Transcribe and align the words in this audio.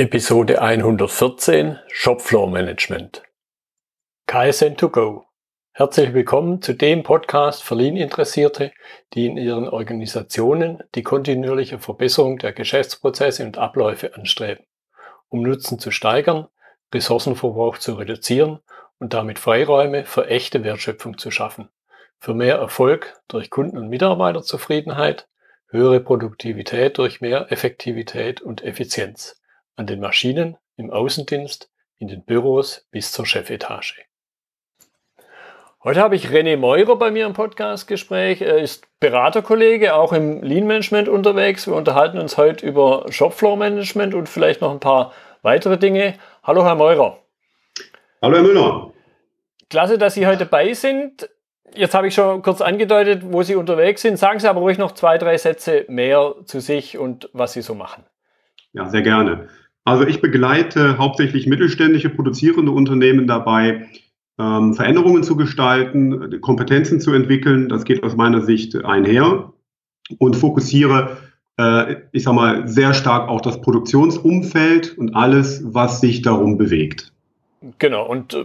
Episode 0.00 0.62
114 0.62 1.78
Shopfloor 1.88 2.48
Management. 2.48 3.22
KSN2Go. 4.28 5.24
Herzlich 5.72 6.14
willkommen 6.14 6.62
zu 6.62 6.72
dem 6.72 7.02
Podcast 7.02 7.62
für 7.62 7.74
Lean-Interessierte, 7.74 8.72
die 9.12 9.26
in 9.26 9.36
ihren 9.36 9.68
Organisationen 9.68 10.82
die 10.94 11.02
kontinuierliche 11.02 11.78
Verbesserung 11.78 12.38
der 12.38 12.54
Geschäftsprozesse 12.54 13.44
und 13.44 13.58
Abläufe 13.58 14.14
anstreben, 14.14 14.64
um 15.28 15.42
Nutzen 15.42 15.78
zu 15.78 15.90
steigern, 15.90 16.48
Ressourcenverbrauch 16.94 17.76
zu 17.76 17.92
reduzieren 17.92 18.60
und 19.00 19.12
damit 19.12 19.38
Freiräume 19.38 20.06
für 20.06 20.28
echte 20.28 20.64
Wertschöpfung 20.64 21.18
zu 21.18 21.30
schaffen, 21.30 21.68
für 22.18 22.32
mehr 22.32 22.56
Erfolg 22.56 23.20
durch 23.28 23.50
Kunden- 23.50 23.76
und 23.76 23.90
Mitarbeiterzufriedenheit, 23.90 25.28
höhere 25.68 26.00
Produktivität 26.00 26.96
durch 26.96 27.20
mehr 27.20 27.52
Effektivität 27.52 28.40
und 28.40 28.64
Effizienz 28.64 29.36
an 29.80 29.86
den 29.86 29.98
Maschinen, 29.98 30.58
im 30.76 30.90
Außendienst, 30.90 31.70
in 31.98 32.08
den 32.08 32.22
Büros 32.22 32.86
bis 32.90 33.12
zur 33.12 33.24
Chefetage. 33.24 33.94
Heute 35.82 36.00
habe 36.00 36.16
ich 36.16 36.28
René 36.28 36.58
Meurer 36.58 36.96
bei 36.96 37.10
mir 37.10 37.24
im 37.24 37.32
Podcastgespräch. 37.32 38.42
Er 38.42 38.58
ist 38.58 38.86
Beraterkollege, 39.00 39.94
auch 39.94 40.12
im 40.12 40.42
Lean 40.42 40.66
Management 40.66 41.08
unterwegs. 41.08 41.66
Wir 41.66 41.74
unterhalten 41.74 42.18
uns 42.18 42.36
heute 42.36 42.66
über 42.66 43.06
Shopfloor 43.08 43.56
Management 43.56 44.12
und 44.12 44.28
vielleicht 44.28 44.60
noch 44.60 44.70
ein 44.70 44.80
paar 44.80 45.14
weitere 45.40 45.78
Dinge. 45.78 46.18
Hallo, 46.42 46.62
Herr 46.62 46.74
Meurer. 46.74 47.18
Hallo, 48.20 48.36
Herr 48.36 48.42
Müller. 48.42 48.92
Klasse, 49.70 49.96
dass 49.96 50.12
Sie 50.12 50.26
heute 50.26 50.44
dabei 50.44 50.74
sind. 50.74 51.30
Jetzt 51.74 51.94
habe 51.94 52.08
ich 52.08 52.14
schon 52.14 52.42
kurz 52.42 52.60
angedeutet, 52.60 53.22
wo 53.24 53.42
Sie 53.42 53.54
unterwegs 53.54 54.02
sind. 54.02 54.18
Sagen 54.18 54.40
Sie 54.40 54.48
aber 54.50 54.60
ruhig 54.60 54.76
noch 54.76 54.92
zwei, 54.92 55.16
drei 55.16 55.38
Sätze 55.38 55.86
mehr 55.88 56.34
zu 56.44 56.60
sich 56.60 56.98
und 56.98 57.30
was 57.32 57.54
Sie 57.54 57.62
so 57.62 57.74
machen. 57.74 58.04
Ja, 58.74 58.86
sehr 58.90 59.02
gerne. 59.02 59.48
Also 59.90 60.06
ich 60.06 60.20
begleite 60.20 60.98
hauptsächlich 60.98 61.48
mittelständische 61.48 62.10
produzierende 62.10 62.70
Unternehmen 62.70 63.26
dabei, 63.26 63.88
ähm, 64.38 64.72
Veränderungen 64.72 65.24
zu 65.24 65.34
gestalten, 65.34 66.40
Kompetenzen 66.40 67.00
zu 67.00 67.12
entwickeln. 67.12 67.68
Das 67.68 67.82
geht 67.82 68.04
aus 68.04 68.14
meiner 68.14 68.40
Sicht 68.42 68.84
einher 68.84 69.52
und 70.18 70.36
fokussiere, 70.36 71.16
äh, 71.58 71.96
ich 72.12 72.22
sag 72.22 72.34
mal, 72.34 72.68
sehr 72.68 72.94
stark 72.94 73.28
auch 73.28 73.40
das 73.40 73.60
Produktionsumfeld 73.62 74.96
und 74.96 75.16
alles, 75.16 75.60
was 75.64 76.00
sich 76.00 76.22
darum 76.22 76.56
bewegt. 76.56 77.12
Genau. 77.80 78.06
Und 78.06 78.34
äh, 78.34 78.44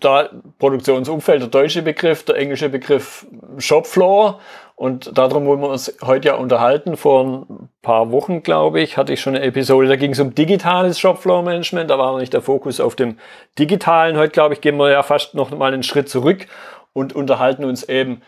da 0.00 0.30
Produktionsumfeld, 0.58 1.42
der 1.42 1.48
deutsche 1.48 1.82
Begriff, 1.82 2.24
der 2.24 2.38
englische 2.38 2.68
Begriff 2.68 3.24
Shopfloor. 3.58 4.40
Und 4.82 5.16
darum 5.16 5.46
wollen 5.46 5.60
wir 5.60 5.68
uns 5.68 5.96
heute 6.02 6.26
ja 6.26 6.34
unterhalten. 6.34 6.96
Vor 6.96 7.24
ein 7.24 7.68
paar 7.82 8.10
Wochen, 8.10 8.42
glaube 8.42 8.80
ich, 8.80 8.96
hatte 8.96 9.12
ich 9.12 9.20
schon 9.20 9.36
eine 9.36 9.44
Episode, 9.44 9.86
da 9.86 9.94
ging 9.94 10.10
es 10.10 10.18
um 10.18 10.34
digitales 10.34 10.98
Shopfloor-Management. 10.98 11.88
Da 11.88 12.00
war 12.00 12.10
noch 12.10 12.18
nicht 12.18 12.32
der 12.32 12.42
Fokus 12.42 12.80
auf 12.80 12.96
dem 12.96 13.16
digitalen. 13.60 14.16
Heute, 14.16 14.32
glaube 14.32 14.54
ich, 14.54 14.60
gehen 14.60 14.76
wir 14.78 14.90
ja 14.90 15.04
fast 15.04 15.34
noch 15.34 15.52
mal 15.52 15.72
einen 15.72 15.84
Schritt 15.84 16.08
zurück 16.08 16.48
und 16.94 17.12
unterhalten 17.12 17.64
uns 17.64 17.84
eben 17.84 18.22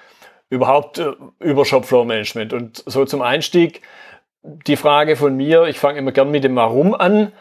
überhaupt 0.49 1.01
äh, 1.01 1.15
über 1.41 1.65
Shopfloor-Management. 1.65 2.53
Und 2.53 2.85
so 2.87 3.05
zum 3.05 3.21
Einstieg 3.21 3.83
die 4.45 4.77
Frage 4.77 5.17
von 5.17 5.37
mir, 5.37 5.65
ich 5.65 5.81
fange 5.81 5.99
immer 5.99 6.13
gern 6.13 6.31
mit 6.31 6.45
dem 6.45 6.55
Warum 6.55 6.95
an. 6.95 7.33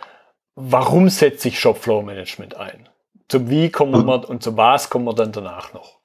Warum 0.55 1.09
setze 1.09 1.49
ich 1.49 1.59
Shopfloor-Management 1.59 2.57
ein? 2.57 2.89
Zum 3.27 3.47
Wie 3.47 3.69
kommen 3.69 4.07
wir 4.07 4.27
und 4.27 4.41
zum 4.41 4.57
Was 4.57 4.89
kommen 4.89 5.05
wir 5.05 5.13
dann 5.13 5.31
danach 5.31 5.71
noch. 5.71 5.99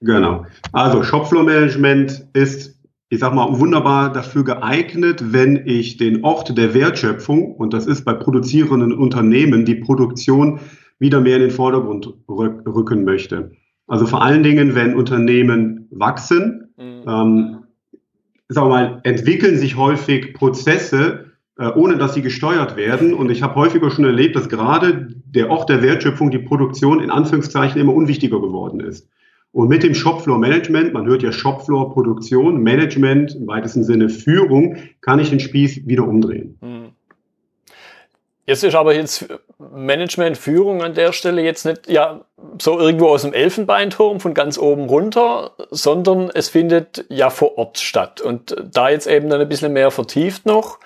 Genau. 0.00 0.46
Also 0.72 1.02
Shopfloor-Management 1.02 2.28
ist, 2.34 2.78
ich 3.08 3.20
sag 3.20 3.34
mal, 3.34 3.58
wunderbar 3.58 4.12
dafür 4.12 4.44
geeignet, 4.44 5.32
wenn 5.32 5.62
ich 5.66 5.96
den 5.96 6.24
Ort 6.24 6.56
der 6.56 6.74
Wertschöpfung, 6.74 7.54
und 7.54 7.72
das 7.72 7.86
ist 7.86 8.04
bei 8.04 8.12
produzierenden 8.12 8.92
Unternehmen, 8.92 9.64
die 9.64 9.76
Produktion 9.76 10.60
wieder 10.98 11.20
mehr 11.20 11.36
in 11.36 11.42
den 11.42 11.50
Vordergrund 11.50 12.12
rücken 12.28 13.04
möchte. 13.04 13.52
Also 13.86 14.06
vor 14.06 14.22
allen 14.22 14.42
Dingen, 14.42 14.74
wenn 14.74 14.96
Unternehmen 14.96 15.86
wachsen, 15.90 16.74
mhm. 16.76 17.02
ähm, 17.06 17.58
sag 18.48 18.68
mal, 18.68 19.00
entwickeln 19.04 19.56
sich 19.56 19.76
häufig 19.76 20.34
Prozesse, 20.34 21.32
äh, 21.58 21.68
ohne 21.68 21.96
dass 21.96 22.14
sie 22.14 22.22
gesteuert 22.22 22.76
werden. 22.76 23.14
Und 23.14 23.30
ich 23.30 23.42
habe 23.42 23.54
häufiger 23.54 23.90
schon 23.90 24.04
erlebt, 24.04 24.36
dass 24.36 24.48
gerade 24.48 25.08
der 25.24 25.50
Ort 25.50 25.68
der 25.68 25.82
Wertschöpfung, 25.82 26.30
die 26.30 26.38
Produktion 26.38 27.00
in 27.00 27.10
Anführungszeichen 27.10 27.80
immer 27.80 27.94
unwichtiger 27.94 28.40
geworden 28.40 28.80
ist. 28.80 29.08
Und 29.52 29.68
mit 29.68 29.82
dem 29.82 29.94
Shopfloor 29.94 30.38
Management, 30.38 30.92
man 30.92 31.06
hört 31.06 31.22
ja 31.22 31.32
Shopfloor 31.32 31.94
Produktion, 31.94 32.62
Management, 32.62 33.34
im 33.34 33.46
weitesten 33.46 33.84
Sinne 33.84 34.08
Führung, 34.08 34.76
kann 35.00 35.18
ich 35.18 35.30
den 35.30 35.40
Spieß 35.40 35.86
wieder 35.86 36.06
umdrehen. 36.06 36.58
Hm. 36.60 36.92
Jetzt 38.46 38.62
ist 38.62 38.76
aber 38.76 38.94
jetzt 38.94 39.26
Management, 39.58 40.38
Führung 40.38 40.80
an 40.80 40.94
der 40.94 41.12
Stelle 41.12 41.42
jetzt 41.42 41.66
nicht 41.66 41.88
ja 41.88 42.24
so 42.62 42.78
irgendwo 42.78 43.08
aus 43.08 43.22
dem 43.22 43.32
Elfenbeinturm 43.32 44.20
von 44.20 44.34
ganz 44.34 44.56
oben 44.56 44.84
runter, 44.84 45.52
sondern 45.70 46.30
es 46.32 46.48
findet 46.48 47.04
ja 47.08 47.30
vor 47.30 47.58
Ort 47.58 47.78
statt. 47.78 48.20
Und 48.20 48.54
da 48.72 48.88
jetzt 48.88 49.08
eben 49.08 49.28
dann 49.30 49.40
ein 49.40 49.48
bisschen 49.48 49.72
mehr 49.72 49.90
vertieft 49.90 50.46
noch, 50.46 50.78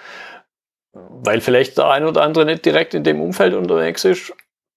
weil 0.92 1.42
vielleicht 1.42 1.76
der 1.76 1.88
ein 1.88 2.06
oder 2.06 2.22
andere 2.22 2.46
nicht 2.46 2.64
direkt 2.64 2.94
in 2.94 3.04
dem 3.04 3.20
Umfeld 3.20 3.52
unterwegs 3.52 4.06
ist. 4.06 4.32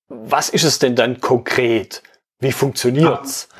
Was 0.09 0.49
ist 0.49 0.65
es 0.65 0.77
denn 0.77 0.95
dann 0.95 1.21
konkret? 1.21 2.03
Wie 2.39 2.51
funktioniert's? 2.51 3.47
Ja, 3.49 3.57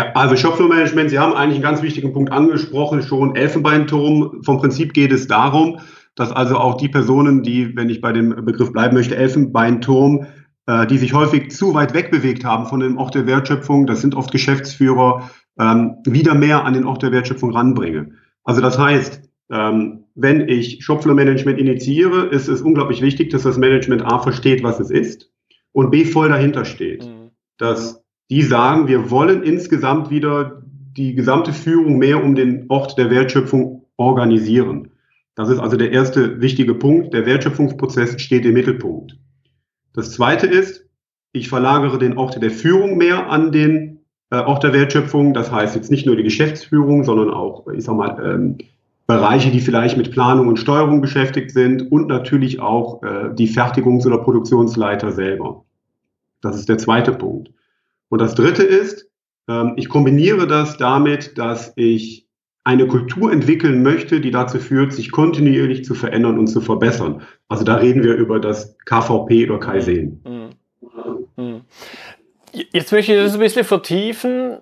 also 0.00 0.36
Shopfloor 0.36 0.68
Management, 0.68 1.10
Sie 1.10 1.18
haben 1.18 1.34
eigentlich 1.34 1.56
einen 1.56 1.62
ganz 1.62 1.82
wichtigen 1.82 2.12
Punkt 2.12 2.32
angesprochen, 2.32 3.02
schon 3.02 3.36
Elfenbeinturm. 3.36 4.42
Vom 4.42 4.58
Prinzip 4.58 4.94
geht 4.94 5.12
es 5.12 5.26
darum, 5.26 5.80
dass 6.14 6.32
also 6.32 6.56
auch 6.56 6.76
die 6.76 6.88
Personen, 6.88 7.42
die, 7.42 7.76
wenn 7.76 7.90
ich 7.90 8.00
bei 8.00 8.12
dem 8.12 8.44
Begriff 8.44 8.72
bleiben 8.72 8.94
möchte, 8.94 9.16
Elfenbeinturm, 9.16 10.26
äh, 10.66 10.86
die 10.86 10.98
sich 10.98 11.12
häufig 11.12 11.50
zu 11.50 11.74
weit 11.74 11.92
wegbewegt 11.94 12.44
haben 12.44 12.66
von 12.66 12.80
dem 12.80 12.96
Ort 12.96 13.14
der 13.14 13.26
Wertschöpfung, 13.26 13.86
das 13.86 14.00
sind 14.00 14.14
oft 14.14 14.30
Geschäftsführer, 14.30 15.30
ähm, 15.58 15.96
wieder 16.06 16.34
mehr 16.34 16.64
an 16.64 16.72
den 16.72 16.86
Ort 16.86 17.02
der 17.02 17.12
Wertschöpfung 17.12 17.52
ranbringe. 17.52 18.12
Also 18.44 18.60
das 18.60 18.78
heißt, 18.78 19.22
ähm, 19.50 20.04
wenn 20.14 20.48
ich 20.48 20.82
Shopfloor-Management 20.84 21.58
initiiere, 21.58 22.26
ist 22.26 22.48
es 22.48 22.62
unglaublich 22.62 23.02
wichtig, 23.02 23.30
dass 23.30 23.42
das 23.42 23.58
Management 23.58 24.04
A 24.04 24.18
versteht, 24.18 24.62
was 24.62 24.80
es 24.80 24.90
ist 24.90 25.30
und 25.72 25.90
B 25.90 26.04
voll 26.04 26.28
dahinter 26.28 26.64
steht. 26.64 27.04
Mhm. 27.04 27.30
Dass 27.58 28.01
die 28.30 28.42
sagen, 28.42 28.88
wir 28.88 29.10
wollen 29.10 29.42
insgesamt 29.42 30.10
wieder 30.10 30.62
die 30.96 31.14
gesamte 31.14 31.52
Führung 31.52 31.98
mehr 31.98 32.22
um 32.22 32.34
den 32.34 32.66
Ort 32.68 32.98
der 32.98 33.10
Wertschöpfung 33.10 33.86
organisieren. 33.96 34.90
Das 35.34 35.48
ist 35.48 35.58
also 35.58 35.76
der 35.76 35.92
erste 35.92 36.40
wichtige 36.40 36.74
Punkt. 36.74 37.14
Der 37.14 37.24
Wertschöpfungsprozess 37.24 38.20
steht 38.20 38.44
im 38.44 38.54
Mittelpunkt. 38.54 39.16
Das 39.94 40.12
zweite 40.12 40.46
ist, 40.46 40.86
ich 41.32 41.48
verlagere 41.48 41.98
den 41.98 42.18
Ort 42.18 42.42
der 42.42 42.50
Führung 42.50 42.98
mehr 42.98 43.30
an 43.30 43.52
den 43.52 44.00
äh, 44.30 44.36
Ort 44.36 44.64
der 44.64 44.74
Wertschöpfung. 44.74 45.32
Das 45.32 45.50
heißt 45.50 45.74
jetzt 45.74 45.90
nicht 45.90 46.04
nur 46.04 46.16
die 46.16 46.22
Geschäftsführung, 46.22 47.04
sondern 47.04 47.30
auch, 47.30 47.66
ich 47.68 47.84
sag 47.84 47.96
mal, 47.96 48.18
ähm, 48.22 48.58
Bereiche, 49.06 49.50
die 49.50 49.60
vielleicht 49.60 49.96
mit 49.96 50.12
Planung 50.12 50.48
und 50.48 50.58
Steuerung 50.58 51.00
beschäftigt 51.00 51.50
sind 51.50 51.90
und 51.90 52.08
natürlich 52.08 52.60
auch 52.60 53.02
äh, 53.02 53.34
die 53.34 53.48
Fertigungs- 53.48 54.06
oder 54.06 54.18
Produktionsleiter 54.18 55.12
selber. 55.12 55.64
Das 56.40 56.56
ist 56.56 56.68
der 56.68 56.78
zweite 56.78 57.12
Punkt. 57.12 57.50
Und 58.12 58.20
das 58.20 58.34
dritte 58.34 58.62
ist, 58.62 59.08
ähm, 59.48 59.72
ich 59.76 59.88
kombiniere 59.88 60.46
das 60.46 60.76
damit, 60.76 61.38
dass 61.38 61.72
ich 61.76 62.28
eine 62.62 62.86
Kultur 62.86 63.32
entwickeln 63.32 63.82
möchte, 63.82 64.20
die 64.20 64.30
dazu 64.30 64.58
führt, 64.58 64.92
sich 64.92 65.10
kontinuierlich 65.10 65.82
zu 65.86 65.94
verändern 65.94 66.38
und 66.38 66.46
zu 66.48 66.60
verbessern. 66.60 67.22
Also 67.48 67.64
da 67.64 67.76
reden 67.76 68.04
wir 68.04 68.14
über 68.16 68.38
das 68.38 68.76
KVP 68.84 69.48
oder 69.48 69.58
Kaizen. 69.58 70.20
Mhm. 70.26 71.42
Mhm. 71.42 71.60
Jetzt 72.52 72.92
möchte 72.92 73.14
ich 73.14 73.18
das 73.18 73.32
ein 73.32 73.40
bisschen 73.40 73.64
vertiefen. 73.64 74.58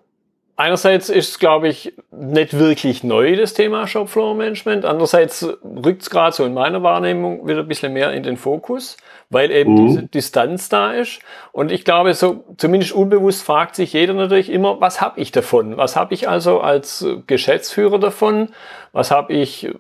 Einerseits 0.61 1.09
ist 1.09 1.31
es, 1.31 1.39
glaube 1.39 1.69
ich, 1.69 1.95
nicht 2.11 2.59
wirklich 2.59 3.03
neu, 3.03 3.35
das 3.35 3.55
Thema 3.55 3.87
Shopfloor 3.87 4.35
Management. 4.35 4.85
Andererseits 4.85 5.43
rückt 5.43 6.03
es 6.03 6.11
gerade 6.11 6.37
so 6.37 6.45
in 6.45 6.53
meiner 6.53 6.83
Wahrnehmung 6.83 7.49
wieder 7.49 7.61
ein 7.61 7.67
bisschen 7.67 7.95
mehr 7.95 8.13
in 8.13 8.25
den 8.25 8.37
Fokus, 8.37 8.99
weil 9.31 9.51
eben 9.53 9.73
mhm. 9.73 9.87
diese 9.87 10.03
Distanz 10.03 10.69
da 10.69 10.93
ist. 10.93 11.21
Und 11.53 11.73
ich 11.73 11.87
glaube, 11.87 12.13
so 12.13 12.45
zumindest 12.59 12.93
unbewusst 12.93 13.43
fragt 13.43 13.75
sich 13.75 13.95
jeder 13.95 14.13
natürlich 14.13 14.51
immer, 14.51 14.83
was 14.83 15.01
habe 15.01 15.19
ich 15.19 15.33
davon? 15.33 15.79
Was 15.79 15.97
habe 15.97 16.13
ich 16.13 16.29
also 16.29 16.61
als 16.61 17.07
Geschäftsführer 17.27 17.99
davon? 17.99 18.51
Was 18.93 19.11
habe 19.11 19.33
ich 19.33 19.71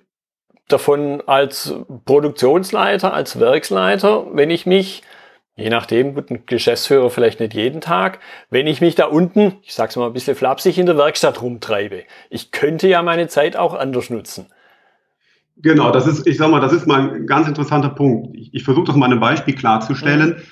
davon 0.66 1.22
als 1.26 1.74
Produktionsleiter, 2.06 3.12
als 3.12 3.38
Werksleiter, 3.38 4.28
wenn 4.32 4.48
ich 4.48 4.64
mich 4.64 5.02
je 5.60 5.70
nachdem, 5.70 6.14
gut, 6.14 6.30
ein 6.30 6.44
Geschäftsführer 6.46 7.10
vielleicht 7.10 7.40
nicht 7.40 7.54
jeden 7.54 7.80
Tag, 7.80 8.20
wenn 8.50 8.66
ich 8.66 8.80
mich 8.80 8.94
da 8.94 9.06
unten, 9.06 9.54
ich 9.62 9.74
sag's 9.74 9.96
mal 9.96 10.06
ein 10.06 10.12
bisschen 10.12 10.36
flapsig, 10.36 10.78
in 10.78 10.86
der 10.86 10.96
Werkstatt 10.96 11.42
rumtreibe. 11.42 12.04
Ich 12.30 12.50
könnte 12.50 12.88
ja 12.88 13.02
meine 13.02 13.28
Zeit 13.28 13.56
auch 13.56 13.74
anders 13.74 14.10
nutzen. 14.10 14.46
Genau, 15.56 15.90
das 15.90 16.06
ist, 16.06 16.26
ich 16.26 16.38
sag 16.38 16.50
mal, 16.50 16.60
das 16.60 16.72
ist 16.72 16.86
mal 16.86 17.14
ein 17.14 17.26
ganz 17.26 17.46
interessanter 17.46 17.90
Punkt. 17.90 18.34
Ich, 18.34 18.54
ich 18.54 18.64
versuche 18.64 18.86
das 18.86 18.96
mal 18.96 19.12
ein 19.12 19.20
Beispiel 19.20 19.54
klarzustellen. 19.54 20.30
Mhm. 20.30 20.42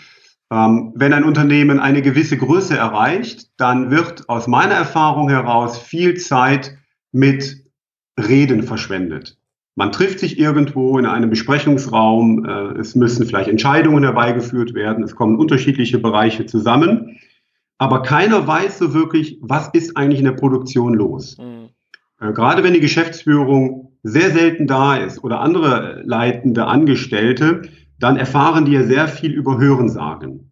Ähm, 0.50 0.92
wenn 0.94 1.12
ein 1.12 1.24
Unternehmen 1.24 1.80
eine 1.80 2.02
gewisse 2.02 2.36
Größe 2.36 2.76
erreicht, 2.76 3.48
dann 3.58 3.90
wird 3.90 4.28
aus 4.28 4.46
meiner 4.46 4.74
Erfahrung 4.74 5.28
heraus 5.28 5.78
viel 5.78 6.16
Zeit 6.16 6.76
mit 7.12 7.64
Reden 8.18 8.62
verschwendet. 8.62 9.37
Man 9.78 9.92
trifft 9.92 10.18
sich 10.18 10.40
irgendwo 10.40 10.98
in 10.98 11.06
einem 11.06 11.30
Besprechungsraum, 11.30 12.44
äh, 12.44 12.80
es 12.80 12.96
müssen 12.96 13.24
vielleicht 13.26 13.48
Entscheidungen 13.48 14.02
herbeigeführt 14.02 14.74
werden, 14.74 15.04
es 15.04 15.14
kommen 15.14 15.38
unterschiedliche 15.38 16.00
Bereiche 16.00 16.46
zusammen, 16.46 17.20
aber 17.78 18.02
keiner 18.02 18.44
weiß 18.44 18.78
so 18.78 18.92
wirklich, 18.92 19.38
was 19.40 19.68
ist 19.68 19.96
eigentlich 19.96 20.18
in 20.18 20.24
der 20.24 20.32
Produktion 20.32 20.94
los. 20.94 21.38
Mhm. 21.38 21.68
Äh, 22.20 22.32
gerade 22.32 22.64
wenn 22.64 22.74
die 22.74 22.80
Geschäftsführung 22.80 23.92
sehr 24.02 24.30
selten 24.30 24.66
da 24.66 24.96
ist 24.96 25.22
oder 25.22 25.42
andere 25.42 26.02
leitende 26.04 26.66
Angestellte, 26.66 27.62
dann 28.00 28.16
erfahren 28.16 28.64
die 28.64 28.72
ja 28.72 28.82
sehr 28.82 29.06
viel 29.06 29.30
über 29.30 29.58
Hörensagen 29.58 30.50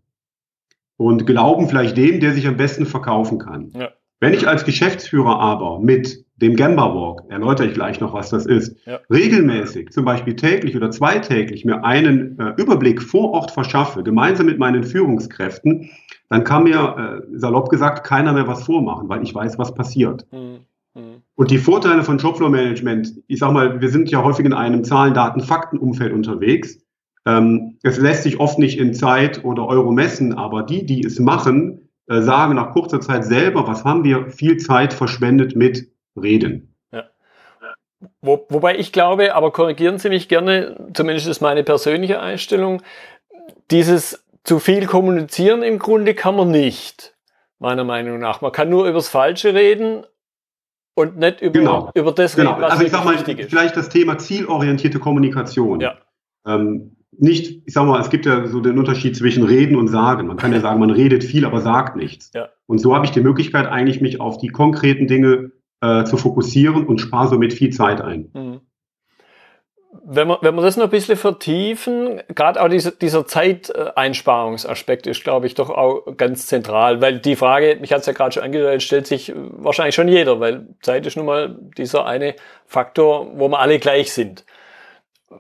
und 0.99 1.27
glauben 1.27 1.69
vielleicht 1.69 1.97
dem, 1.97 2.21
der 2.21 2.33
sich 2.33 2.47
am 2.47 2.57
besten 2.57 2.87
verkaufen 2.87 3.41
kann. 3.41 3.73
Ja. 3.75 3.89
Wenn 4.21 4.35
ich 4.35 4.47
als 4.47 4.65
Geschäftsführer 4.65 5.41
aber 5.41 5.81
mit 5.81 6.26
dem 6.37 6.55
Gamba 6.55 6.95
Walk, 6.95 7.23
erläutere 7.29 7.69
ich 7.69 7.75
gleich 7.75 8.01
noch, 8.01 8.13
was 8.13 8.31
das 8.31 8.45
ist, 8.45 8.77
ja. 8.87 9.01
regelmäßig, 9.11 9.91
zum 9.91 10.05
Beispiel 10.05 10.37
täglich 10.37 10.77
oder 10.77 10.91
zweitäglich 10.91 11.65
mir 11.65 11.85
einen 11.85 12.39
äh, 12.39 12.53
Überblick 12.61 13.03
vor 13.03 13.31
Ort 13.31 13.51
verschaffe, 13.53 14.03
gemeinsam 14.03 14.47
mit 14.47 14.59
meinen 14.59 14.85
Führungskräften, 14.85 15.91
dann 16.29 16.45
kann 16.45 16.65
mir, 16.65 17.23
äh, 17.33 17.39
salopp 17.39 17.71
gesagt, 17.71 18.07
keiner 18.07 18.33
mehr 18.35 18.47
was 18.47 18.65
vormachen, 18.65 19.09
weil 19.09 19.23
ich 19.23 19.35
weiß, 19.35 19.59
was 19.59 19.75
passiert. 19.75 20.27
Mhm. 20.31 20.59
mhm. 20.95 21.23
Und 21.35 21.51
die 21.51 21.59
Vorteile 21.59 22.03
von 22.03 22.19
Shopfloor 22.19 22.51
Management, 22.51 23.15
ich 23.27 23.39
sag 23.39 23.53
mal, 23.53 23.81
wir 23.81 23.89
sind 23.89 24.11
ja 24.11 24.23
häufig 24.23 24.45
in 24.45 24.53
einem 24.53 24.85
Zahlen, 24.85 25.15
Daten, 25.15 25.41
Fakten-Umfeld 25.41 26.13
unterwegs. 26.13 26.79
Ähm, 27.27 27.79
es 27.83 27.99
lässt 27.99 28.25
sich 28.25 28.41
oft 28.41 28.59
nicht 28.59 28.79
in 28.79 28.95
Zeit 28.95 29.45
oder 29.45 29.67
Euro 29.67 29.91
messen, 29.91 30.35
aber 30.35 30.63
die, 30.63 30.85
die 30.85 31.01
es 31.05 31.19
machen, 31.19 31.89
äh, 32.09 32.21
sagen 32.21 32.55
nach 32.55 32.73
kurzer 32.73 33.01
Zeit 33.01 33.25
selber, 33.25 33.67
was 33.67 33.85
haben 33.85 34.05
wir 34.05 34.31
viel 34.31 34.59
Zeit 34.59 34.93
verschwendet 34.93 35.57
mit 35.57 35.91
Reden. 36.17 36.75
Ja. 36.93 37.05
Wo, 38.21 38.47
wobei 38.49 38.79
ich 38.79 38.93
glaube, 38.93 39.35
aber 39.35 39.53
korrigieren 39.53 39.99
Sie 39.99 40.09
mich 40.09 40.29
gerne, 40.29 40.89
zumindest 40.95 41.27
ist 41.27 41.41
meine 41.41 41.65
persönliche 41.65 42.21
Einstellung, 42.21 42.83
dieses 43.71 44.25
zu 44.45 44.59
viel 44.59 44.87
kommunizieren 44.87 45.63
im 45.63 45.79
Grunde 45.79 46.15
kann 46.15 46.37
man 46.37 46.51
nicht, 46.51 47.15
meiner 47.59 47.85
Meinung 47.85 48.19
nach. 48.19 48.41
Man 48.41 48.53
kann 48.53 48.69
nur 48.71 48.89
übers 48.89 49.09
Falsche 49.09 49.55
reden 49.55 50.05
und 50.95 51.19
nicht 51.19 51.41
über, 51.41 51.59
genau. 51.59 51.91
über 51.95 52.13
das 52.13 52.37
genau. 52.37 52.53
reden, 52.53 52.63
was 52.63 52.73
also 52.73 52.85
ich 52.85 52.93
sag 52.93 53.05
mal, 53.05 53.17
Vielleicht 53.19 53.77
das 53.77 53.89
Thema 53.89 54.19
zielorientierte 54.19 54.99
Kommunikation. 54.99 55.81
Ja. 55.81 55.99
Ähm, 56.47 56.97
nicht, 57.19 57.63
ich 57.67 57.75
sag 57.75 57.87
mal, 57.87 58.01
es 58.01 58.11
gibt 58.11 58.27
ja 58.27 58.47
so 58.47 58.61
den 58.61 58.79
Unterschied 58.79 59.17
zwischen 59.17 59.45
Reden 59.45 59.77
und 59.77 59.89
Sagen. 59.89 60.27
Man 60.27 60.37
kann 60.37 60.53
ja 60.53 60.61
sagen, 60.67 60.81
man 60.81 60.91
redet 60.91 61.25
viel, 61.25 61.45
aber 61.45 61.61
sagt 61.61 61.97
nichts. 61.97 62.31
Ja. 62.35 62.49
Und 62.67 62.79
so 62.79 62.95
habe 62.95 63.05
ich 63.05 63.11
die 63.11 63.21
Möglichkeit, 63.21 63.67
eigentlich 63.67 64.01
mich 64.01 64.21
auf 64.21 64.39
die 64.39 64.49
konkreten 64.49 65.07
Dinge 65.07 65.51
äh, 65.81 66.05
zu 66.05 66.17
fokussieren 66.17 66.87
und 66.87 67.01
spare 67.01 67.29
somit 67.29 67.53
viel 67.53 67.71
Zeit 67.71 68.01
ein. 68.01 68.31
Mhm. 68.33 68.61
Wenn 70.05 70.29
wir, 70.29 70.39
wenn 70.43 70.55
wir 70.55 70.63
das 70.63 70.77
noch 70.77 70.85
ein 70.85 70.91
bisschen 70.91 71.17
vertiefen, 71.17 72.21
gerade 72.35 72.63
auch 72.63 72.69
dieser, 72.69 72.91
dieser 72.93 73.27
Zeiteinsparungsaspekt 73.27 75.07
ist, 75.07 75.25
glaube 75.25 75.47
ich, 75.47 75.55
doch 75.55 75.71
auch 75.71 76.17
ganz 76.17 76.47
zentral, 76.47 77.01
weil 77.01 77.19
die 77.19 77.35
Frage, 77.35 77.79
ich 77.83 77.93
hatte 77.93 78.01
es 78.01 78.07
ja 78.07 78.13
gerade 78.13 78.33
schon 78.33 78.43
angedeutet, 78.43 78.83
stellt 78.83 79.07
sich 79.07 79.33
wahrscheinlich 79.35 79.95
schon 79.95 80.09
jeder, 80.09 80.39
weil 80.39 80.69
Zeit 80.83 81.07
ist 81.07 81.17
nun 81.17 81.27
mal 81.27 81.59
dieser 81.77 82.07
eine 82.07 82.35
Faktor, 82.67 83.39
wo 83.39 83.49
wir 83.49 83.59
alle 83.59 83.79
gleich 83.79 84.13
sind. 84.13 84.45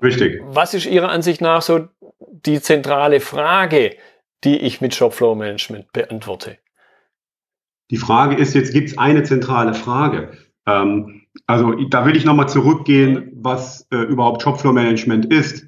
Richtig. 0.02 0.40
Was 0.46 0.74
ist 0.74 0.86
Ihrer 0.86 1.10
Ansicht 1.10 1.40
nach 1.40 1.62
so 1.62 1.88
die 2.18 2.60
zentrale 2.60 3.20
Frage, 3.20 3.96
die 4.42 4.58
ich 4.58 4.80
mit 4.80 4.94
Shopflow 4.94 5.34
Management 5.34 5.92
beantworte? 5.92 6.58
Die 7.90 7.96
Frage 7.96 8.36
ist 8.36 8.54
jetzt, 8.54 8.72
gibt 8.72 8.90
es 8.90 8.98
eine 8.98 9.22
zentrale 9.22 9.74
Frage? 9.74 10.32
Ähm, 10.66 11.22
also 11.46 11.72
da 11.88 12.04
will 12.06 12.16
ich 12.16 12.24
nochmal 12.24 12.48
zurückgehen, 12.48 13.30
was 13.34 13.86
äh, 13.92 13.98
überhaupt 13.98 14.42
Shopflow 14.42 14.72
Management 14.72 15.26
ist. 15.26 15.66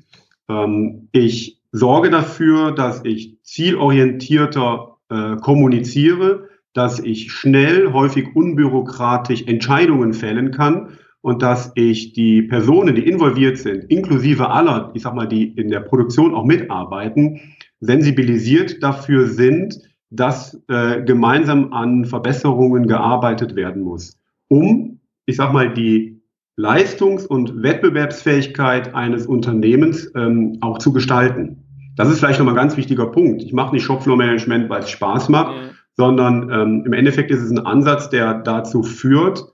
Ähm, 0.48 1.08
ich 1.12 1.60
sorge 1.72 2.10
dafür, 2.10 2.72
dass 2.72 3.04
ich 3.04 3.38
zielorientierter 3.42 4.96
äh, 5.10 5.36
kommuniziere, 5.36 6.48
dass 6.72 6.98
ich 7.00 7.32
schnell, 7.32 7.92
häufig 7.92 8.34
unbürokratisch 8.34 9.42
Entscheidungen 9.46 10.12
fällen 10.12 10.50
kann 10.50 10.98
und 11.20 11.42
dass 11.42 11.72
ich 11.74 12.12
die 12.12 12.42
Personen, 12.42 12.94
die 12.94 13.06
involviert 13.06 13.58
sind, 13.58 13.84
inklusive 13.84 14.50
aller, 14.50 14.90
ich 14.94 15.02
sag 15.02 15.14
mal, 15.14 15.28
die 15.28 15.48
in 15.48 15.68
der 15.68 15.80
Produktion 15.80 16.34
auch 16.34 16.44
mitarbeiten, 16.44 17.40
sensibilisiert 17.80 18.82
dafür 18.82 19.26
sind, 19.26 19.87
dass 20.10 20.60
äh, 20.68 21.02
gemeinsam 21.02 21.72
an 21.72 22.04
Verbesserungen 22.04 22.86
gearbeitet 22.86 23.56
werden 23.56 23.82
muss, 23.82 24.18
um, 24.48 25.00
ich 25.26 25.36
sag 25.36 25.52
mal, 25.52 25.72
die 25.72 26.22
Leistungs- 26.56 27.26
und 27.26 27.62
Wettbewerbsfähigkeit 27.62 28.94
eines 28.94 29.26
Unternehmens 29.26 30.10
ähm, 30.16 30.58
auch 30.60 30.78
zu 30.78 30.92
gestalten. 30.92 31.64
Das 31.94 32.08
ist 32.08 32.18
vielleicht 32.18 32.38
nochmal 32.38 32.54
ein 32.54 32.58
ganz 32.58 32.76
wichtiger 32.76 33.06
Punkt. 33.06 33.42
Ich 33.42 33.52
mache 33.52 33.74
nicht 33.74 33.84
Shopfloor-Management, 33.84 34.68
weil 34.68 34.80
es 34.80 34.90
Spaß 34.90 35.28
macht, 35.28 35.56
mhm. 35.56 35.70
sondern 35.96 36.50
ähm, 36.50 36.82
im 36.86 36.92
Endeffekt 36.92 37.30
ist 37.30 37.42
es 37.42 37.50
ein 37.50 37.64
Ansatz, 37.64 38.08
der 38.10 38.34
dazu 38.34 38.82
führt 38.82 39.44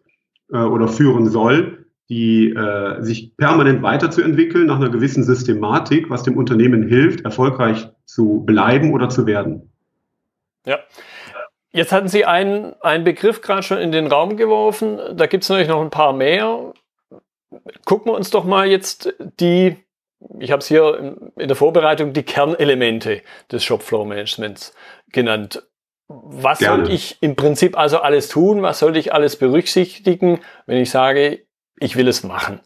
äh, 0.52 0.58
oder 0.58 0.88
führen 0.88 1.26
soll, 1.26 1.86
die 2.08 2.50
äh, 2.50 3.02
sich 3.02 3.36
permanent 3.36 3.82
weiterzuentwickeln 3.82 4.66
nach 4.66 4.76
einer 4.76 4.90
gewissen 4.90 5.24
Systematik, 5.24 6.10
was 6.10 6.22
dem 6.22 6.36
Unternehmen 6.36 6.86
hilft, 6.86 7.22
erfolgreich 7.24 7.88
zu 8.04 8.42
bleiben 8.46 8.92
oder 8.92 9.08
zu 9.08 9.26
werden. 9.26 9.73
Ja. 10.64 10.80
Jetzt 11.72 11.90
hatten 11.90 12.08
Sie 12.08 12.24
einen, 12.24 12.74
einen 12.82 13.02
Begriff 13.02 13.40
gerade 13.40 13.64
schon 13.64 13.78
in 13.78 13.90
den 13.90 14.06
Raum 14.06 14.36
geworfen. 14.36 15.00
Da 15.14 15.26
gibt 15.26 15.42
es 15.42 15.48
natürlich 15.48 15.68
noch 15.68 15.80
ein 15.80 15.90
paar 15.90 16.12
mehr. 16.12 16.72
Gucken 17.84 18.12
wir 18.12 18.16
uns 18.16 18.30
doch 18.30 18.44
mal 18.44 18.66
jetzt 18.66 19.12
die, 19.40 19.76
ich 20.38 20.52
habe 20.52 20.60
es 20.60 20.68
hier 20.68 21.16
in 21.36 21.48
der 21.48 21.56
Vorbereitung, 21.56 22.12
die 22.12 22.22
Kernelemente 22.22 23.22
des 23.50 23.64
Shopflow-Managements 23.64 24.72
genannt. 25.10 25.64
Was 26.06 26.60
Gerne. 26.60 26.84
soll 26.84 26.94
ich 26.94 27.20
im 27.22 27.34
Prinzip 27.34 27.76
also 27.76 27.98
alles 27.98 28.28
tun? 28.28 28.62
Was 28.62 28.78
soll 28.78 28.96
ich 28.96 29.12
alles 29.12 29.36
berücksichtigen, 29.36 30.40
wenn 30.66 30.78
ich 30.78 30.90
sage, 30.90 31.44
ich 31.80 31.96
will 31.96 32.06
es 32.06 32.22
machen? 32.22 32.60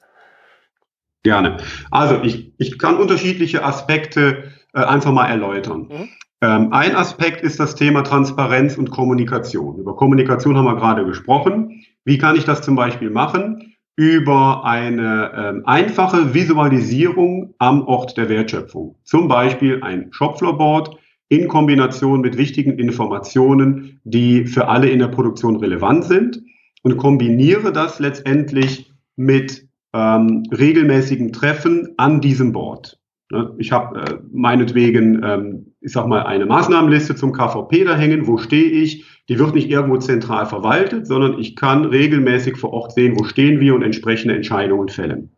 Gerne. 1.22 1.58
Also 1.90 2.22
ich, 2.22 2.52
ich 2.58 2.78
kann 2.78 2.98
unterschiedliche 2.98 3.64
Aspekte 3.64 4.52
äh, 4.74 4.80
einfach 4.80 5.12
mal 5.12 5.28
erläutern. 5.28 5.88
Mhm. 5.88 6.08
Ähm, 6.40 6.72
ein 6.72 6.94
Aspekt 6.94 7.42
ist 7.42 7.58
das 7.58 7.74
Thema 7.74 8.02
Transparenz 8.02 8.76
und 8.78 8.90
Kommunikation. 8.90 9.78
Über 9.78 9.96
Kommunikation 9.96 10.56
haben 10.56 10.66
wir 10.66 10.76
gerade 10.76 11.04
gesprochen. 11.04 11.84
Wie 12.04 12.18
kann 12.18 12.36
ich 12.36 12.44
das 12.44 12.62
zum 12.62 12.76
Beispiel 12.76 13.10
machen? 13.10 13.74
Über 13.96 14.64
eine 14.64 15.32
ähm, 15.34 15.62
einfache 15.66 16.32
Visualisierung 16.34 17.54
am 17.58 17.82
Ort 17.82 18.16
der 18.16 18.28
Wertschöpfung. 18.28 18.96
Zum 19.02 19.26
Beispiel 19.26 19.82
ein 19.82 20.12
Shopfloorboard 20.12 20.96
in 21.28 21.48
Kombination 21.48 22.20
mit 22.20 22.38
wichtigen 22.38 22.78
Informationen, 22.78 24.00
die 24.04 24.46
für 24.46 24.68
alle 24.68 24.88
in 24.88 25.00
der 25.00 25.08
Produktion 25.08 25.56
relevant 25.56 26.04
sind 26.04 26.40
und 26.82 26.96
kombiniere 26.96 27.72
das 27.72 27.98
letztendlich 27.98 28.92
mit 29.16 29.66
ähm, 29.92 30.44
regelmäßigen 30.52 31.32
Treffen 31.32 31.94
an 31.96 32.20
diesem 32.20 32.52
Board. 32.52 32.98
Ne, 33.30 33.54
ich 33.58 33.72
habe 33.72 34.00
äh, 34.00 34.18
meinetwegen, 34.32 35.22
ähm, 35.22 35.67
ich 35.80 35.92
sag 35.92 36.06
mal, 36.06 36.22
eine 36.22 36.46
Maßnahmenliste 36.46 37.14
zum 37.14 37.32
KVP 37.32 37.84
da 37.84 37.96
hängen. 37.96 38.26
Wo 38.26 38.38
stehe 38.38 38.70
ich? 38.70 39.04
Die 39.28 39.38
wird 39.38 39.54
nicht 39.54 39.70
irgendwo 39.70 39.98
zentral 39.98 40.46
verwaltet, 40.46 41.06
sondern 41.06 41.38
ich 41.38 41.54
kann 41.54 41.84
regelmäßig 41.84 42.56
vor 42.56 42.72
Ort 42.72 42.92
sehen, 42.92 43.18
wo 43.18 43.24
stehen 43.24 43.60
wir 43.60 43.74
und 43.74 43.82
entsprechende 43.82 44.34
Entscheidungen 44.34 44.88
fällen. 44.88 45.30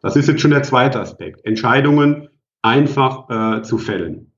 Das 0.00 0.14
ist 0.14 0.28
jetzt 0.28 0.40
schon 0.40 0.52
der 0.52 0.62
zweite 0.62 1.00
Aspekt. 1.00 1.44
Entscheidungen 1.44 2.28
einfach 2.62 3.28
äh, 3.58 3.62
zu 3.62 3.78
fällen. 3.78 4.32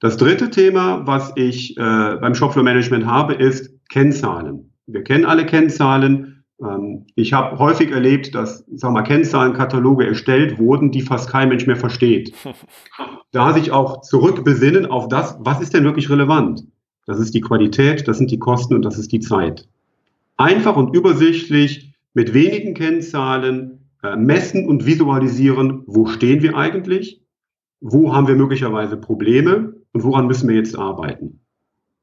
Das 0.00 0.16
dritte 0.16 0.50
Thema, 0.50 1.06
was 1.06 1.32
ich 1.36 1.76
äh, 1.76 1.80
beim 1.80 2.34
Shopfloor 2.34 2.64
Management 2.64 3.06
habe, 3.06 3.34
ist 3.34 3.70
Kennzahlen. 3.88 4.72
Wir 4.86 5.02
kennen 5.02 5.24
alle 5.24 5.46
Kennzahlen. 5.46 6.44
Ähm, 6.60 7.06
ich 7.14 7.32
habe 7.32 7.58
häufig 7.58 7.90
erlebt, 7.90 8.34
dass, 8.34 8.64
sag 8.72 8.92
mal, 8.92 9.02
Kennzahlenkataloge 9.02 10.06
erstellt 10.06 10.58
wurden, 10.58 10.90
die 10.90 11.02
fast 11.02 11.30
kein 11.30 11.48
Mensch 11.48 11.66
mehr 11.66 11.76
versteht. 11.76 12.34
Da 13.32 13.52
sich 13.52 13.70
auch 13.72 14.02
zurückbesinnen 14.02 14.86
auf 14.86 15.08
das, 15.08 15.36
was 15.40 15.60
ist 15.60 15.74
denn 15.74 15.84
wirklich 15.84 16.08
relevant? 16.10 16.64
Das 17.06 17.18
ist 17.20 17.34
die 17.34 17.40
Qualität, 17.40 18.06
das 18.08 18.18
sind 18.18 18.30
die 18.30 18.38
Kosten 18.38 18.74
und 18.74 18.84
das 18.84 18.98
ist 18.98 19.12
die 19.12 19.20
Zeit. 19.20 19.68
Einfach 20.36 20.76
und 20.76 20.94
übersichtlich 20.94 21.94
mit 22.14 22.34
wenigen 22.34 22.74
Kennzahlen 22.74 23.86
äh, 24.02 24.16
messen 24.16 24.66
und 24.66 24.86
visualisieren, 24.86 25.82
wo 25.86 26.06
stehen 26.06 26.42
wir 26.42 26.56
eigentlich, 26.56 27.22
wo 27.80 28.14
haben 28.14 28.26
wir 28.26 28.36
möglicherweise 28.36 28.96
Probleme 28.96 29.74
und 29.92 30.04
woran 30.04 30.26
müssen 30.26 30.48
wir 30.48 30.56
jetzt 30.56 30.78
arbeiten. 30.78 31.40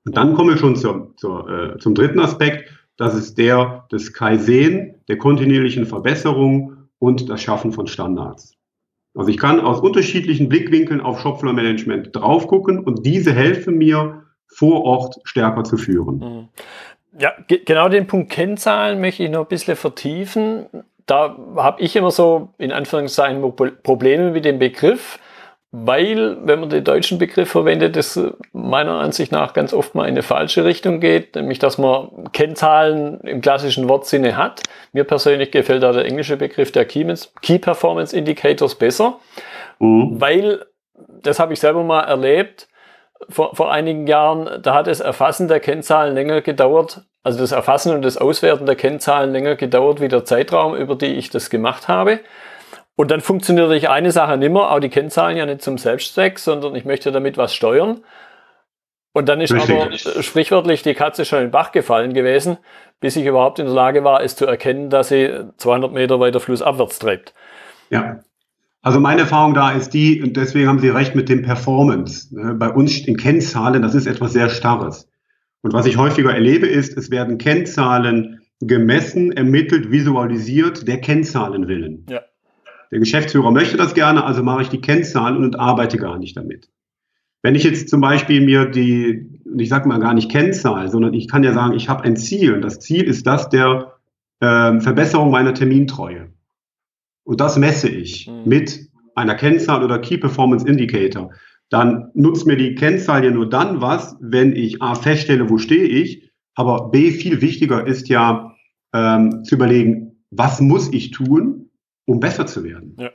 Und 0.05 0.17
dann 0.17 0.33
kommen 0.33 0.49
wir 0.49 0.57
schon 0.57 0.75
zur, 0.75 1.13
zur, 1.17 1.49
äh, 1.49 1.77
zum 1.79 1.95
dritten 1.95 2.19
Aspekt, 2.19 2.69
das 2.97 3.15
ist 3.15 3.37
der 3.37 3.87
des 3.91 4.13
Kaizen, 4.13 4.95
der 5.07 5.17
kontinuierlichen 5.17 5.85
Verbesserung 5.85 6.77
und 6.99 7.29
das 7.29 7.41
Schaffen 7.41 7.71
von 7.71 7.87
Standards. 7.87 8.52
Also 9.15 9.29
ich 9.29 9.37
kann 9.37 9.59
aus 9.59 9.79
unterschiedlichen 9.79 10.49
Blickwinkeln 10.49 11.01
auf 11.01 11.19
Shopfloor 11.19 11.53
Management 11.53 12.15
drauf 12.15 12.47
gucken 12.47 12.79
und 12.79 13.05
diese 13.05 13.33
helfen 13.33 13.77
mir 13.77 14.23
vor 14.47 14.83
Ort 14.83 15.19
stärker 15.23 15.63
zu 15.63 15.77
führen. 15.77 16.17
Mhm. 16.17 16.47
Ja, 17.19 17.31
genau 17.47 17.89
den 17.89 18.07
Punkt 18.07 18.31
Kennzahlen 18.31 18.99
möchte 18.99 19.23
ich 19.23 19.29
noch 19.29 19.41
ein 19.41 19.47
bisschen 19.47 19.75
vertiefen. 19.75 20.65
da 21.05 21.37
habe 21.57 21.81
ich 21.81 21.95
immer 21.95 22.09
so 22.09 22.49
in 22.57 22.71
Anführungszeichen 22.71 23.41
Probleme 23.83 24.31
mit 24.31 24.45
dem 24.45 24.57
Begriff, 24.57 25.19
weil, 25.75 26.37
wenn 26.45 26.59
man 26.59 26.69
den 26.69 26.83
deutschen 26.83 27.17
Begriff 27.17 27.49
verwendet, 27.49 27.95
das 27.95 28.19
meiner 28.51 28.99
Ansicht 28.99 29.31
nach 29.31 29.53
ganz 29.53 29.73
oft 29.73 29.95
mal 29.95 30.03
in 30.03 30.11
eine 30.11 30.21
falsche 30.21 30.65
Richtung 30.65 30.99
geht, 30.99 31.35
nämlich 31.35 31.57
dass 31.57 31.79
man 31.79 32.29
Kennzahlen 32.31 33.19
im 33.21 33.41
klassischen 33.41 33.89
Wortsinne 33.89 34.37
hat. 34.37 34.61
Mir 34.91 35.03
persönlich 35.03 35.49
gefällt 35.49 35.81
da 35.81 35.91
der 35.91 36.05
englische 36.05 36.37
Begriff 36.37 36.71
der 36.71 36.85
Key 36.85 37.57
Performance 37.57 38.15
Indicators 38.15 38.75
besser, 38.75 39.19
mhm. 39.79 40.21
weil, 40.21 40.63
das 41.23 41.39
habe 41.39 41.53
ich 41.53 41.59
selber 41.59 41.83
mal 41.83 42.01
erlebt, 42.01 42.67
vor, 43.27 43.55
vor 43.55 43.71
einigen 43.71 44.05
Jahren, 44.05 44.61
da 44.61 44.75
hat 44.75 44.85
das 44.85 44.99
Erfassen 44.99 45.47
der 45.47 45.59
Kennzahlen 45.59 46.13
länger 46.13 46.41
gedauert, 46.41 47.01
also 47.23 47.39
das 47.39 47.51
Erfassen 47.51 47.95
und 47.95 48.03
das 48.03 48.17
Auswerten 48.17 48.67
der 48.67 48.75
Kennzahlen 48.75 49.31
länger 49.31 49.55
gedauert 49.55 50.01
wie 50.01 50.07
der 50.07 50.23
Zeitraum, 50.23 50.75
über 50.75 50.95
die 50.95 51.15
ich 51.15 51.31
das 51.31 51.49
gemacht 51.49 51.87
habe. 51.87 52.19
Und 52.95 53.09
dann 53.09 53.21
funktioniert 53.21 53.67
natürlich 53.67 53.89
eine 53.89 54.11
Sache 54.11 54.37
nimmer, 54.37 54.71
auch 54.71 54.79
die 54.79 54.89
Kennzahlen 54.89 55.37
ja 55.37 55.45
nicht 55.45 55.61
zum 55.61 55.77
Selbstzweck, 55.77 56.37
sondern 56.37 56.75
ich 56.75 56.85
möchte 56.85 57.11
damit 57.11 57.37
was 57.37 57.53
steuern. 57.53 58.01
Und 59.13 59.29
dann 59.29 59.41
ist 59.41 59.53
Richtig. 59.53 59.75
aber 59.75 60.23
sprichwörtlich 60.23 60.81
die 60.81 60.95
Katze 60.95 61.25
schon 61.25 61.39
in 61.39 61.45
den 61.45 61.51
Bach 61.51 61.71
gefallen 61.71 62.13
gewesen, 62.13 62.57
bis 62.99 63.15
ich 63.15 63.25
überhaupt 63.25 63.59
in 63.59 63.65
der 63.65 63.75
Lage 63.75 64.03
war, 64.03 64.23
es 64.23 64.35
zu 64.35 64.45
erkennen, 64.45 64.89
dass 64.89 65.09
sie 65.09 65.51
200 65.57 65.91
Meter 65.91 66.19
weiter 66.19 66.39
flussabwärts 66.39 66.99
treibt. 66.99 67.33
Ja. 67.89 68.23
Also 68.81 68.99
meine 68.99 69.21
Erfahrung 69.21 69.53
da 69.53 69.71
ist 69.71 69.93
die, 69.93 70.21
und 70.21 70.35
deswegen 70.35 70.67
haben 70.67 70.79
Sie 70.79 70.89
recht 70.89 71.15
mit 71.15 71.29
dem 71.29 71.41
Performance. 71.41 72.35
Ne, 72.35 72.53
bei 72.55 72.69
uns 72.69 73.07
in 73.07 73.15
Kennzahlen, 73.15 73.81
das 73.81 73.95
ist 73.95 74.07
etwas 74.07 74.33
sehr 74.33 74.49
Starres. 74.49 75.07
Und 75.61 75.73
was 75.73 75.85
ich 75.85 75.95
häufiger 75.95 76.33
erlebe, 76.33 76.67
ist, 76.67 76.97
es 76.97 77.09
werden 77.09 77.37
Kennzahlen 77.37 78.41
gemessen, 78.59 79.31
ermittelt, 79.31 79.89
visualisiert, 79.89 80.87
der 80.87 80.99
Kennzahlen 80.99 81.67
willen. 81.69 82.05
Ja. 82.09 82.23
Der 82.93 82.99
Geschäftsführer 82.99 83.49
möchte 83.49 83.75
das 83.75 83.95
gerne, 83.95 84.23
also 84.23 84.43
mache 84.43 84.61
ich 84.61 84.69
die 84.69 84.79
Kennzahlen 84.79 85.37
und 85.37 85.59
arbeite 85.59 85.97
gar 85.97 86.19
nicht 86.19 86.37
damit. 86.37 86.69
Wenn 87.41 87.55
ich 87.55 87.63
jetzt 87.63 87.89
zum 87.89 88.01
Beispiel 88.01 88.39
mir 88.39 88.65
die, 88.65 89.41
ich 89.57 89.67
sage 89.67 89.87
mal 89.87 89.99
gar 89.99 90.13
nicht 90.13 90.29
Kennzahl, 90.29 90.91
sondern 90.91 91.15
ich 91.15 91.27
kann 91.27 91.43
ja 91.43 91.53
sagen, 91.53 91.73
ich 91.73 91.89
habe 91.89 92.03
ein 92.03 92.15
Ziel 92.15 92.53
und 92.53 92.61
das 92.61 92.79
Ziel 92.79 93.01
ist 93.05 93.25
das 93.25 93.49
der 93.49 93.93
äh, 94.41 94.79
Verbesserung 94.79 95.31
meiner 95.31 95.55
Termintreue. 95.55 96.33
Und 97.23 97.41
das 97.41 97.57
messe 97.57 97.89
ich 97.89 98.27
mhm. 98.27 98.43
mit 98.45 98.91
einer 99.15 99.33
Kennzahl 99.33 99.83
oder 99.83 99.97
Key 99.97 100.19
Performance 100.19 100.67
Indicator. 100.67 101.31
Dann 101.71 102.11
nutzt 102.13 102.45
mir 102.45 102.57
die 102.57 102.75
Kennzahl 102.75 103.25
ja 103.25 103.31
nur 103.31 103.49
dann 103.49 103.81
was, 103.81 104.15
wenn 104.21 104.55
ich 104.55 104.83
A 104.83 104.93
feststelle, 104.93 105.49
wo 105.49 105.57
stehe 105.57 105.85
ich, 105.85 106.29
aber 106.53 106.91
B 106.91 107.09
viel 107.09 107.41
wichtiger 107.41 107.87
ist 107.87 108.07
ja 108.07 108.53
ähm, 108.93 109.43
zu 109.43 109.55
überlegen, 109.55 110.23
was 110.29 110.61
muss 110.61 110.93
ich 110.93 111.09
tun, 111.09 111.62
um 112.05 112.19
besser 112.19 112.45
zu 112.45 112.63
werden. 112.63 112.95
Ja. 112.99 113.09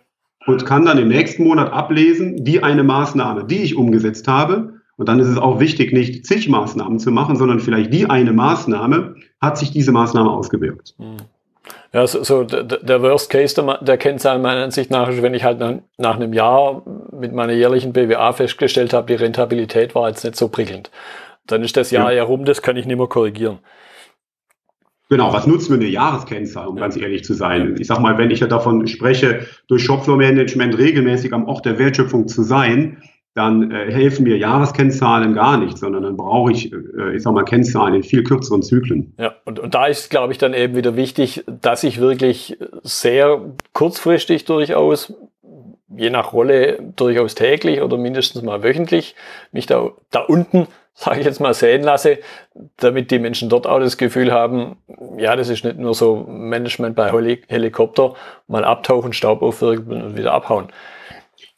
Und 0.47 0.65
kann 0.65 0.85
dann 0.87 0.99
im 0.99 1.09
nächsten 1.09 1.45
Monat 1.45 1.73
ablesen, 1.73 2.45
die 2.45 2.63
eine 2.63 2.83
Maßnahme, 2.83 3.45
die 3.45 3.63
ich 3.63 3.77
umgesetzt 3.77 4.29
habe. 4.29 4.75
Und 4.97 5.09
dann 5.09 5.21
ist 5.21 5.29
es 5.29 5.37
auch 5.37 5.61
wichtig, 5.61 5.93
nicht 5.93 6.27
zig 6.27 6.49
Maßnahmen 6.49 6.99
zu 6.99 7.11
machen, 7.11 7.37
sondern 7.37 7.61
vielleicht 7.61 7.93
die 7.93 8.09
eine 8.09 8.33
Maßnahme 8.33 9.17
hat 9.41 9.59
sich 9.59 9.71
diese 9.71 9.93
Maßnahme 9.93 10.31
ausgewirkt. 10.31 10.95
Hm. 10.99 11.17
Ja, 11.93 12.07
so, 12.07 12.23
so 12.23 12.45
der 12.45 13.03
Worst 13.03 13.31
Case 13.31 13.55
der, 13.55 13.79
der 13.79 13.97
Kennzahl 13.97 14.39
meiner 14.39 14.63
Ansicht 14.63 14.91
nach 14.91 15.09
ist, 15.09 15.23
wenn 15.23 15.35
ich 15.35 15.45
halt 15.45 15.59
nach, 15.59 15.77
nach 15.97 16.17
einem 16.17 16.33
Jahr 16.33 16.83
mit 17.13 17.33
meiner 17.33 17.55
jährlichen 17.55 17.93
BWA 17.93 18.33
festgestellt 18.33 18.93
habe, 18.93 19.07
die 19.07 19.15
Rentabilität 19.15 19.95
war 19.95 20.09
jetzt 20.09 20.23
nicht 20.25 20.37
so 20.37 20.49
prickelnd. 20.49 20.91
Dann 21.47 21.63
ist 21.63 21.77
das 21.77 21.91
Jahr 21.91 22.13
ja, 22.13 22.19
ja 22.19 22.23
rum, 22.25 22.45
das 22.45 22.61
kann 22.61 22.77
ich 22.77 22.85
nicht 22.85 22.99
mehr 22.99 23.07
korrigieren. 23.07 23.59
Genau, 25.11 25.33
was 25.33 25.47
nutzt 25.47 25.71
mir 25.71 25.77
eine 25.77 25.87
Jahreskennzahl, 25.87 26.67
um 26.67 26.77
ganz 26.77 26.97
ehrlich 26.97 27.25
zu 27.25 27.33
sein? 27.33 27.77
Ich 27.79 27.87
sag 27.87 28.01
mal, 28.01 28.19
wenn 28.19 28.31
ich 28.31 28.41
ja 28.41 28.47
davon 28.47 28.87
spreche, 28.87 29.47
durch 29.67 29.83
Shopfloor-Management 29.85 30.77
regelmäßig 30.77 31.33
am 31.33 31.47
Ort 31.47 31.65
der 31.65 31.79
Wertschöpfung 31.79 32.29
zu 32.29 32.43
sein, 32.43 32.99
dann 33.35 33.71
äh, 33.71 33.91
helfen 33.91 34.25
mir 34.25 34.37
Jahreskennzahlen 34.37 35.33
gar 35.33 35.57
nicht, 35.59 35.79
sondern 35.79 36.03
dann 36.03 36.17
brauche 36.17 36.53
ich, 36.53 36.73
äh, 36.73 37.15
ich 37.15 37.23
sag 37.23 37.33
mal, 37.33 37.45
Kennzahlen 37.45 37.95
in 37.95 38.03
viel 38.03 38.25
kürzeren 38.25 38.63
Zyklen. 38.63 39.15
Ja, 39.19 39.35
und, 39.45 39.61
und 39.61 39.75
da 39.75 39.87
ist, 39.87 40.11
glaube 40.11 40.33
ich, 40.33 40.39
dann 40.39 40.55
eben 40.55 40.75
wieder 40.75 40.97
wichtig, 40.97 41.45
dass 41.47 41.85
ich 41.85 42.01
wirklich 42.01 42.59
sehr 42.83 43.41
kurzfristig 43.73 44.45
durchaus, 44.45 45.15
je 45.89 46.11
nach 46.11 46.33
Rolle, 46.33 46.79
durchaus 46.97 47.35
täglich 47.35 47.81
oder 47.81 47.97
mindestens 47.97 48.43
mal 48.43 48.63
wöchentlich 48.63 49.15
mich 49.53 49.67
da, 49.67 49.93
da 50.11 50.21
unten 50.21 50.67
sage 50.99 51.21
ich 51.21 51.27
jetzt 51.27 51.41
mal, 51.41 51.55
sehen 51.55 51.85
lasse, 51.85 52.19
damit 52.77 53.13
die 53.13 53.21
Menschen 53.21 53.49
dort 53.49 53.69
auch 53.69 53.79
das 53.79 53.99
Gefühl 53.99 54.33
haben, 54.33 54.79
ja, 55.17 55.37
das 55.37 55.49
ist 55.49 55.65
nicht 55.65 55.79
nur 55.79 55.95
so 55.95 56.27
Management 56.29 56.97
bei 56.97 57.13
Helikopter, 57.47 58.15
mal 58.49 58.65
abtauchen, 58.65 59.13
Staub 59.13 59.41
aufwirbeln 59.43 60.03
und 60.03 60.17
wieder 60.17 60.33
abhauen. 60.33 60.67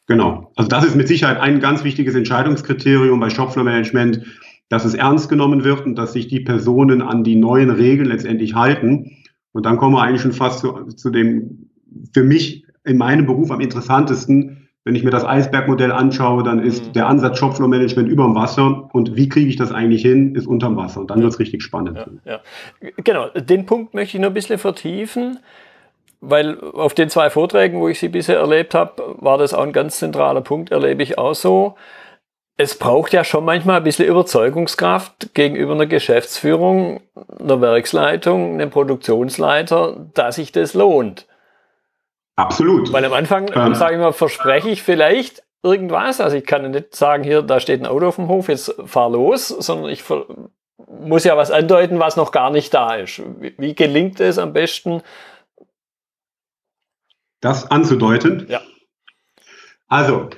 Genau. 0.05 0.51
Also 0.55 0.69
das 0.69 0.85
ist 0.85 0.95
mit 0.95 1.07
Sicherheit 1.07 1.39
ein 1.39 1.59
ganz 1.59 1.83
wichtiges 1.83 2.13
Entscheidungskriterium 2.13 3.19
bei 3.19 3.31
Shopfloor-Management, 3.31 4.21
dass 4.69 4.85
es 4.85 4.93
ernst 4.93 5.27
genommen 5.27 5.63
wird 5.63 5.87
und 5.87 5.95
dass 5.95 6.13
sich 6.13 6.27
die 6.27 6.41
Personen 6.41 7.01
an 7.01 7.23
die 7.23 7.35
neuen 7.35 7.71
Regeln 7.71 8.09
letztendlich 8.09 8.53
halten. 8.53 9.23
Und 9.53 9.65
dann 9.65 9.77
kommen 9.77 9.95
wir 9.95 10.03
eigentlich 10.03 10.21
schon 10.21 10.33
fast 10.33 10.59
zu, 10.59 10.83
zu 10.89 11.09
dem 11.09 11.67
für 12.13 12.23
mich 12.23 12.63
in 12.83 12.97
meinem 12.97 13.25
Beruf 13.25 13.49
am 13.49 13.59
interessantesten, 13.59 14.60
wenn 14.83 14.95
ich 14.95 15.03
mir 15.03 15.11
das 15.11 15.23
Eisbergmodell 15.23 15.91
anschaue, 15.91 16.43
dann 16.43 16.59
ist 16.59 16.87
mhm. 16.87 16.93
der 16.93 17.07
Ansatz 17.07 17.37
Shopfloor 17.37 17.69
Management 17.69 18.09
über 18.09 18.23
dem 18.23 18.35
Wasser 18.35 18.89
und 18.93 19.15
wie 19.15 19.29
kriege 19.29 19.47
ich 19.47 19.55
das 19.55 19.71
eigentlich 19.71 20.01
hin, 20.01 20.33
ist 20.35 20.47
unterm 20.47 20.75
Wasser. 20.75 21.01
Und 21.01 21.11
dann 21.11 21.21
wird 21.21 21.31
es 21.31 21.39
richtig 21.39 21.61
spannend. 21.61 21.97
Ja, 22.25 22.31
ja. 22.33 22.39
Genau, 22.97 23.29
den 23.29 23.65
Punkt 23.65 23.93
möchte 23.93 24.17
ich 24.17 24.21
noch 24.21 24.29
ein 24.29 24.33
bisschen 24.33 24.57
vertiefen, 24.57 25.39
weil 26.19 26.59
auf 26.59 26.95
den 26.95 27.09
zwei 27.09 27.29
Vorträgen, 27.29 27.79
wo 27.79 27.89
ich 27.89 27.99
sie 27.99 28.09
bisher 28.09 28.39
erlebt 28.39 28.73
habe, 28.73 29.15
war 29.19 29.37
das 29.37 29.53
auch 29.53 29.63
ein 29.63 29.73
ganz 29.73 29.97
zentraler 29.97 30.41
Punkt, 30.41 30.71
erlebe 30.71 31.03
ich 31.03 31.17
auch 31.17 31.35
so. 31.35 31.75
Es 32.57 32.77
braucht 32.77 33.13
ja 33.13 33.23
schon 33.23 33.45
manchmal 33.45 33.77
ein 33.77 33.83
bisschen 33.83 34.07
Überzeugungskraft 34.07 35.33
gegenüber 35.33 35.73
einer 35.73 35.87
Geschäftsführung, 35.87 37.01
einer 37.39 37.61
Werksleitung, 37.61 38.53
einem 38.53 38.69
Produktionsleiter, 38.69 40.09
dass 40.13 40.35
sich 40.35 40.51
das 40.51 40.73
lohnt. 40.73 41.27
Absolut. 42.41 42.91
Weil 42.91 43.05
am 43.05 43.13
Anfang, 43.13 43.49
ähm, 43.53 43.75
sage 43.75 43.95
ich 43.95 44.01
mal, 44.01 44.13
verspreche 44.13 44.69
ich 44.69 44.81
vielleicht 44.81 45.43
irgendwas. 45.63 46.19
Also 46.19 46.37
ich 46.37 46.45
kann 46.45 46.69
nicht 46.71 46.95
sagen, 46.95 47.23
hier, 47.23 47.41
da 47.41 47.59
steht 47.59 47.81
ein 47.81 47.85
Auto 47.85 48.07
auf 48.07 48.15
dem 48.15 48.27
Hof, 48.27 48.49
jetzt 48.49 48.73
fahr 48.85 49.11
los, 49.11 49.47
sondern 49.47 49.91
ich 49.91 50.03
muss 50.87 51.23
ja 51.23 51.37
was 51.37 51.51
andeuten, 51.51 51.99
was 51.99 52.17
noch 52.17 52.31
gar 52.31 52.49
nicht 52.49 52.73
da 52.73 52.95
ist. 52.95 53.21
Wie, 53.39 53.53
wie 53.57 53.75
gelingt 53.75 54.19
es 54.19 54.37
am 54.37 54.53
besten? 54.53 55.01
Das 57.41 57.69
anzudeuten? 57.69 58.45
Ja. 58.49 58.61
Also, 59.87 60.29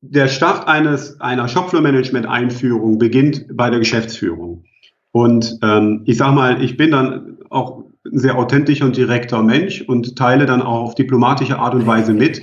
der 0.00 0.28
Start 0.28 0.68
eines, 0.68 1.20
einer 1.20 1.48
Shopfloor-Management-Einführung 1.48 2.98
beginnt 2.98 3.46
bei 3.56 3.70
der 3.70 3.78
Geschäftsführung. 3.78 4.64
Und 5.12 5.58
ähm, 5.62 6.02
ich 6.06 6.16
sage 6.16 6.34
mal, 6.34 6.62
ich 6.62 6.76
bin 6.76 6.90
dann 6.90 7.38
auch 7.50 7.81
ein 8.04 8.18
sehr 8.18 8.36
authentischer 8.36 8.84
und 8.84 8.96
direkter 8.96 9.42
Mensch 9.42 9.82
und 9.82 10.16
teile 10.16 10.46
dann 10.46 10.62
auch 10.62 10.82
auf 10.82 10.94
diplomatische 10.94 11.58
Art 11.58 11.74
und 11.74 11.86
Weise 11.86 12.14
mit, 12.14 12.42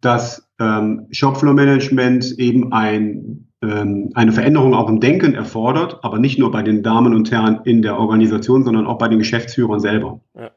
dass 0.00 0.48
ähm, 0.60 1.06
Shopfloor-Management 1.10 2.38
eben 2.38 2.72
ein, 2.72 3.48
ähm, 3.62 4.10
eine 4.14 4.32
Veränderung 4.32 4.74
auch 4.74 4.88
im 4.88 5.00
Denken 5.00 5.34
erfordert, 5.34 6.00
aber 6.02 6.18
nicht 6.18 6.38
nur 6.38 6.50
bei 6.50 6.62
den 6.62 6.82
Damen 6.82 7.14
und 7.14 7.30
Herren 7.30 7.60
in 7.64 7.82
der 7.82 7.98
Organisation, 7.98 8.64
sondern 8.64 8.86
auch 8.86 8.98
bei 8.98 9.08
den 9.08 9.18
Geschäftsführern 9.18 9.80
selber. 9.80 10.20
Ja. 10.34 10.50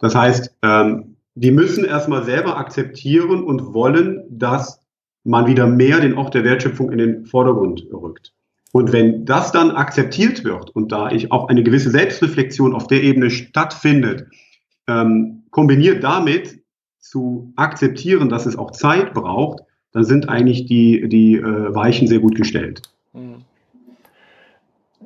Das 0.00 0.14
heißt, 0.14 0.56
ähm, 0.62 1.16
die 1.34 1.50
müssen 1.50 1.84
erstmal 1.84 2.24
selber 2.24 2.56
akzeptieren 2.56 3.44
und 3.44 3.72
wollen, 3.74 4.24
dass 4.30 4.80
man 5.24 5.46
wieder 5.46 5.66
mehr 5.66 6.00
den 6.00 6.16
Ort 6.16 6.34
der 6.34 6.44
Wertschöpfung 6.44 6.90
in 6.90 6.98
den 6.98 7.26
Vordergrund 7.26 7.86
rückt. 7.92 8.34
Und 8.72 8.92
wenn 8.92 9.24
das 9.24 9.52
dann 9.52 9.72
akzeptiert 9.72 10.44
wird 10.44 10.70
und 10.70 10.92
da 10.92 11.10
ich 11.10 11.32
auch 11.32 11.48
eine 11.48 11.62
gewisse 11.62 11.90
Selbstreflexion 11.90 12.74
auf 12.74 12.86
der 12.86 13.02
Ebene 13.02 13.30
stattfindet, 13.30 14.26
ähm, 14.86 15.44
kombiniert 15.50 16.04
damit 16.04 16.60
zu 16.98 17.52
akzeptieren, 17.56 18.28
dass 18.28 18.46
es 18.46 18.56
auch 18.56 18.70
Zeit 18.70 19.12
braucht, 19.12 19.60
dann 19.92 20.04
sind 20.04 20.28
eigentlich 20.28 20.66
die, 20.66 21.08
die 21.08 21.34
äh, 21.34 21.74
Weichen 21.74 22.06
sehr 22.06 22.20
gut 22.20 22.36
gestellt. 22.36 22.82
Hm. 23.12 23.42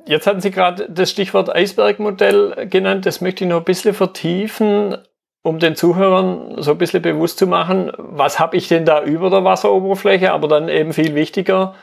Jetzt 0.05 0.27
hatten 0.27 0.41
Sie 0.41 0.51
gerade 0.51 0.87
das 0.87 1.09
Stichwort 1.09 1.53
Eisbergmodell 1.53 2.67
genannt. 2.69 3.07
Das 3.07 3.21
möchte 3.21 3.43
ich 3.43 3.49
noch 3.49 3.59
ein 3.59 3.63
bisschen 3.63 3.95
vertiefen, 3.95 4.97
um 5.41 5.57
den 5.57 5.75
Zuhörern 5.75 6.61
so 6.61 6.71
ein 6.71 6.77
bisschen 6.77 7.01
bewusst 7.01 7.39
zu 7.39 7.47
machen, 7.47 7.91
was 7.97 8.39
habe 8.39 8.55
ich 8.57 8.67
denn 8.67 8.85
da 8.85 9.03
über 9.03 9.31
der 9.31 9.43
Wasseroberfläche, 9.43 10.31
aber 10.31 10.47
dann 10.47 10.69
eben 10.69 10.93
viel 10.93 11.15
wichtiger, 11.15 11.73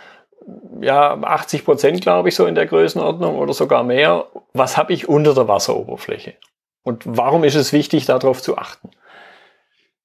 ja, 0.81 1.15
80 1.21 1.65
Prozent, 1.65 2.01
glaube 2.01 2.29
ich, 2.29 2.35
so 2.35 2.47
in 2.47 2.55
der 2.55 2.67
Größenordnung 2.67 3.37
oder 3.37 3.53
sogar 3.53 3.85
mehr. 3.85 4.27
Was 4.53 4.77
habe 4.77 4.93
ich 4.93 5.09
unter 5.09 5.35
der 5.35 5.49
Wasseroberfläche? 5.49 6.35
Und 6.83 7.05
warum 7.07 7.45
ist 7.45 7.55
es 7.55 7.73
wichtig, 7.73 8.07
darauf 8.07 8.43
zu 8.43 8.59
achten? 8.59 8.91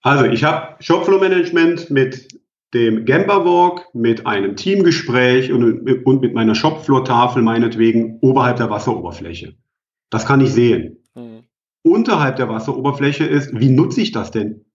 Also, 0.02 0.26
ich 0.26 0.44
habe 0.44 0.76
Shopfloor-Management 0.80 1.90
mit 1.90 2.28
dem 2.74 3.06
Gemba 3.06 3.46
Walk, 3.46 3.88
mit 3.94 4.28
einem 4.28 4.56
Teamgespräch 4.56 5.52
und, 5.52 6.06
und 6.06 6.22
mit 6.22 6.34
meiner 6.34 6.54
Shopfloor-Tafel 6.54 7.42
meinetwegen 7.42 8.20
oberhalb 8.22 8.58
der 8.58 8.70
Wasseroberfläche. 8.70 9.56
Das 10.10 10.26
kann 10.26 10.42
ich 10.42 10.52
sehen. 10.52 11.04
Mhm. 11.16 11.44
unterhalb 11.82 12.36
der 12.36 12.48
Wasseroberfläche 12.48 13.26
ist, 13.26 13.60
wie 13.60 13.70
nutze 13.70 14.02
ich 14.02 14.12
das 14.12 14.30
denn 14.30 14.66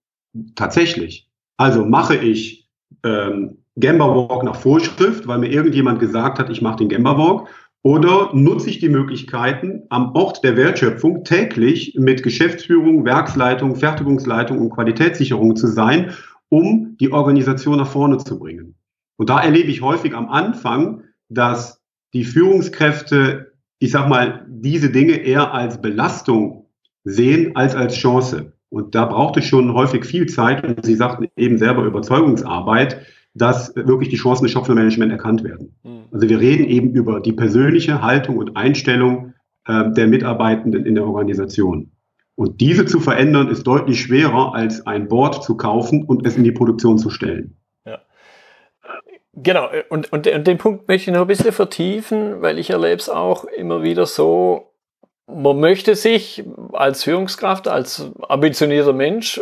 tatsächlich? 0.55 1.29
Also 1.55 1.85
mache 1.85 2.17
ich 2.17 2.69
ähm, 3.03 3.62
Gamba 3.79 4.07
Walk 4.07 4.43
nach 4.43 4.55
Vorschrift, 4.55 5.27
weil 5.27 5.39
mir 5.39 5.51
irgendjemand 5.51 5.99
gesagt 5.99 6.39
hat, 6.39 6.49
ich 6.49 6.61
mache 6.61 6.77
den 6.77 6.89
Gamba 6.89 7.17
Walk, 7.17 7.47
oder 7.81 8.29
nutze 8.33 8.69
ich 8.69 8.79
die 8.79 8.89
Möglichkeiten, 8.89 9.83
am 9.89 10.15
Ort 10.15 10.43
der 10.43 10.55
Wertschöpfung 10.55 11.25
täglich 11.25 11.95
mit 11.97 12.23
Geschäftsführung, 12.23 13.03
Werksleitung, 13.03 13.75
Fertigungsleitung 13.75 14.59
und 14.59 14.69
Qualitätssicherung 14.69 15.57
zu 15.57 15.67
sein, 15.67 16.13
um 16.47 16.95
die 16.99 17.11
Organisation 17.11 17.77
nach 17.77 17.87
vorne 17.87 18.19
zu 18.19 18.39
bringen? 18.39 18.75
Und 19.17 19.29
da 19.29 19.41
erlebe 19.41 19.69
ich 19.69 19.81
häufig 19.81 20.15
am 20.15 20.29
Anfang, 20.29 21.03
dass 21.27 21.81
die 22.13 22.23
Führungskräfte, 22.23 23.53
ich 23.79 23.91
sag 23.91 24.07
mal, 24.07 24.45
diese 24.47 24.89
Dinge 24.89 25.17
eher 25.17 25.53
als 25.53 25.81
Belastung 25.81 26.67
sehen 27.03 27.55
als 27.55 27.75
als 27.75 27.95
Chance. 27.95 28.53
Und 28.69 28.95
da 28.95 29.05
braucht 29.05 29.37
es 29.37 29.45
schon 29.45 29.73
häufig 29.73 30.05
viel 30.05 30.27
Zeit. 30.27 30.63
Und 30.63 30.85
Sie 30.85 30.95
sagten 30.95 31.27
eben 31.35 31.57
selber 31.57 31.83
Überzeugungsarbeit, 31.83 33.05
dass 33.33 33.75
wirklich 33.75 34.09
die 34.09 34.15
Chancen 34.15 34.43
des 34.43 34.51
Shopfloor-Management 34.51 35.11
erkannt 35.11 35.43
werden. 35.43 35.75
Hm. 35.83 36.03
Also 36.11 36.29
wir 36.29 36.39
reden 36.39 36.65
eben 36.65 36.91
über 36.91 37.19
die 37.19 37.33
persönliche 37.33 38.01
Haltung 38.01 38.37
und 38.37 38.55
Einstellung 38.55 39.33
äh, 39.65 39.91
der 39.91 40.07
Mitarbeitenden 40.07 40.85
in 40.85 40.95
der 40.95 41.05
Organisation. 41.05 41.91
Und 42.35 42.61
diese 42.61 42.85
zu 42.85 42.99
verändern, 42.99 43.47
ist 43.49 43.63
deutlich 43.63 44.01
schwerer, 44.01 44.55
als 44.55 44.85
ein 44.87 45.07
Board 45.07 45.43
zu 45.43 45.55
kaufen 45.55 46.03
und 46.03 46.25
es 46.25 46.35
in 46.35 46.43
die 46.43 46.51
Produktion 46.51 46.97
zu 46.97 47.09
stellen. 47.09 47.57
Ja. 47.85 47.99
Genau, 49.33 49.69
und, 49.89 50.11
und, 50.11 50.27
und 50.27 50.47
den 50.47 50.57
Punkt 50.57 50.87
möchte 50.87 51.09
ich 51.09 51.15
noch 51.15 51.21
ein 51.21 51.27
bisschen 51.27 51.51
vertiefen, 51.51 52.41
weil 52.41 52.57
ich 52.57 52.71
erlebe 52.71 52.95
es 52.95 53.09
auch 53.09 53.45
immer 53.45 53.83
wieder 53.83 54.05
so, 54.07 54.73
man 55.27 55.59
möchte 55.59 55.95
sich 55.95 56.43
als 56.73 57.03
Führungskraft, 57.03 57.67
als 57.67 58.11
ambitionierter 58.27 58.93
Mensch, 58.93 59.39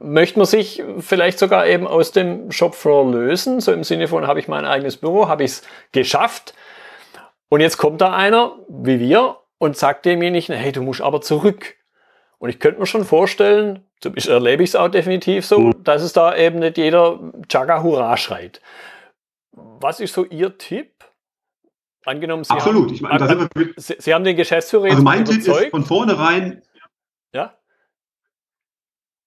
möchte 0.00 0.38
man 0.38 0.46
sich 0.46 0.82
vielleicht 0.98 1.38
sogar 1.38 1.66
eben 1.66 1.86
aus 1.86 2.10
dem 2.10 2.50
Shopfloor 2.50 3.12
lösen, 3.12 3.60
so 3.60 3.72
im 3.72 3.84
Sinne 3.84 4.08
von, 4.08 4.26
habe 4.26 4.40
ich 4.40 4.48
mein 4.48 4.64
eigenes 4.64 4.96
Büro, 4.96 5.28
habe 5.28 5.44
ich 5.44 5.52
es 5.52 5.62
geschafft. 5.92 6.54
Und 7.48 7.60
jetzt 7.60 7.76
kommt 7.76 8.00
da 8.00 8.14
einer, 8.14 8.56
wie 8.68 8.98
wir, 8.98 9.36
und 9.58 9.76
sagt 9.76 10.06
demjenigen, 10.06 10.56
hey, 10.56 10.72
du 10.72 10.82
musst 10.82 11.02
aber 11.02 11.20
zurück. 11.20 11.76
Und 12.38 12.48
ich 12.48 12.58
könnte 12.58 12.80
mir 12.80 12.86
schon 12.86 13.04
vorstellen, 13.04 13.84
so 14.02 14.10
erlebe 14.10 14.62
ich 14.62 14.70
es 14.70 14.76
auch 14.76 14.88
definitiv 14.88 15.44
so, 15.44 15.58
mhm. 15.60 15.84
dass 15.84 16.02
es 16.02 16.14
da 16.14 16.34
eben 16.34 16.58
nicht 16.58 16.78
jeder 16.78 17.20
Chaga 17.48 17.82
Hurra 17.82 18.16
schreit. 18.16 18.62
Was 19.52 20.00
ist 20.00 20.14
so 20.14 20.24
Ihr 20.24 20.56
Tipp? 20.56 20.92
Angenommen, 22.06 22.44
Sie, 22.44 22.50
Absolut. 22.50 22.86
Haben, 22.86 22.94
ich 22.94 23.02
meine, 23.02 23.48
Sie, 23.76 23.96
Sie, 23.98 24.14
haben 24.14 24.24
den 24.24 24.36
Geschäftsführer 24.36 24.86
also 24.86 25.02
mein 25.02 25.26
Tipp 25.26 25.46
ist 25.46 25.70
von 25.70 25.84
vornherein. 25.84 26.62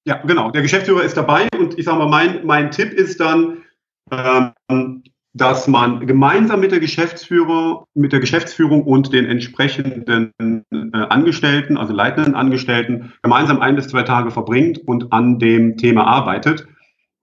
Ja. 0.06 0.22
Genau. 0.26 0.52
Der 0.52 0.62
Geschäftsführer 0.62 1.04
ist 1.04 1.16
dabei 1.16 1.48
und 1.58 1.78
ich 1.80 1.86
sage 1.86 1.98
mal, 1.98 2.10
mein, 2.10 2.46
mein 2.46 2.72
Tipp 2.72 2.92
ist 2.92 3.20
dann, 3.20 3.64
ähm, 4.12 5.04
dass 5.34 5.68
man 5.68 6.06
gemeinsam 6.06 6.60
mit 6.60 6.72
der 6.72 6.80
Geschäftsführer, 6.80 7.88
mit 7.96 8.12
der 8.12 8.20
Geschäftsführung 8.20 8.84
und 8.84 9.12
den 9.14 9.26
entsprechenden 9.26 10.64
äh, 10.72 10.98
Angestellten, 10.98 11.78
also 11.78 11.94
leitenden 11.94 12.36
Angestellten, 12.36 13.14
gemeinsam 13.24 13.60
ein 13.60 13.76
bis 13.76 13.88
zwei 13.88 14.04
Tage 14.04 14.30
verbringt 14.30 14.88
und 14.88 15.12
an 15.12 15.40
dem 15.40 15.78
Thema 15.78 16.06
arbeitet. 16.06 16.68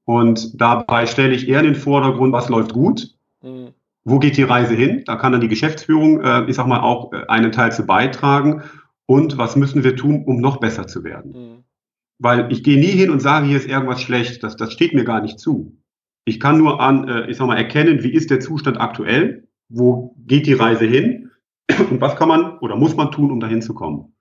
Und 0.04 0.60
dabei 0.60 1.06
stelle 1.06 1.34
ich 1.34 1.48
eher 1.48 1.60
in 1.60 1.66
den 1.66 1.74
Vordergrund, 1.76 2.32
was 2.32 2.48
läuft 2.48 2.72
gut, 2.72 3.14
mhm. 3.42 3.68
wo 4.04 4.18
geht 4.18 4.36
die 4.36 4.42
Reise 4.42 4.74
hin. 4.74 5.04
Da 5.06 5.14
kann 5.14 5.30
dann 5.30 5.40
die 5.40 5.48
Geschäftsführung, 5.48 6.20
äh, 6.20 6.44
ich 6.46 6.56
sag 6.56 6.66
mal, 6.66 6.80
auch 6.80 7.12
äh, 7.12 7.26
einen 7.28 7.52
Teil 7.52 7.70
zu 7.70 7.86
beitragen. 7.86 8.62
Und 9.06 9.38
was 9.38 9.54
müssen 9.54 9.84
wir 9.84 9.94
tun, 9.94 10.24
um 10.26 10.40
noch 10.40 10.56
besser 10.56 10.88
zu 10.88 11.04
werden? 11.04 11.32
Mhm. 11.32 11.64
Weil 12.20 12.52
ich 12.52 12.62
gehe 12.62 12.78
nie 12.78 12.86
hin 12.86 13.10
und 13.10 13.20
sage, 13.20 13.46
hier 13.46 13.56
ist 13.56 13.68
irgendwas 13.68 14.02
schlecht. 14.02 14.42
Das, 14.44 14.54
das 14.54 14.72
steht 14.72 14.94
mir 14.94 15.04
gar 15.04 15.22
nicht 15.22 15.40
zu. 15.40 15.76
Ich 16.26 16.38
kann 16.38 16.58
nur 16.58 16.80
an, 16.80 17.08
äh, 17.08 17.30
ich 17.30 17.38
sag 17.38 17.46
mal, 17.46 17.56
erkennen, 17.56 18.02
wie 18.04 18.12
ist 18.12 18.30
der 18.30 18.40
Zustand 18.40 18.78
aktuell, 18.78 19.48
wo 19.70 20.14
geht 20.26 20.46
die 20.46 20.52
Reise 20.52 20.84
hin 20.84 21.30
und 21.90 22.00
was 22.00 22.16
kann 22.16 22.28
man 22.28 22.58
oder 22.58 22.76
muss 22.76 22.94
man 22.94 23.10
tun, 23.10 23.30
um 23.30 23.40
dahin 23.40 23.62
zu 23.62 23.74
kommen. 23.74 24.14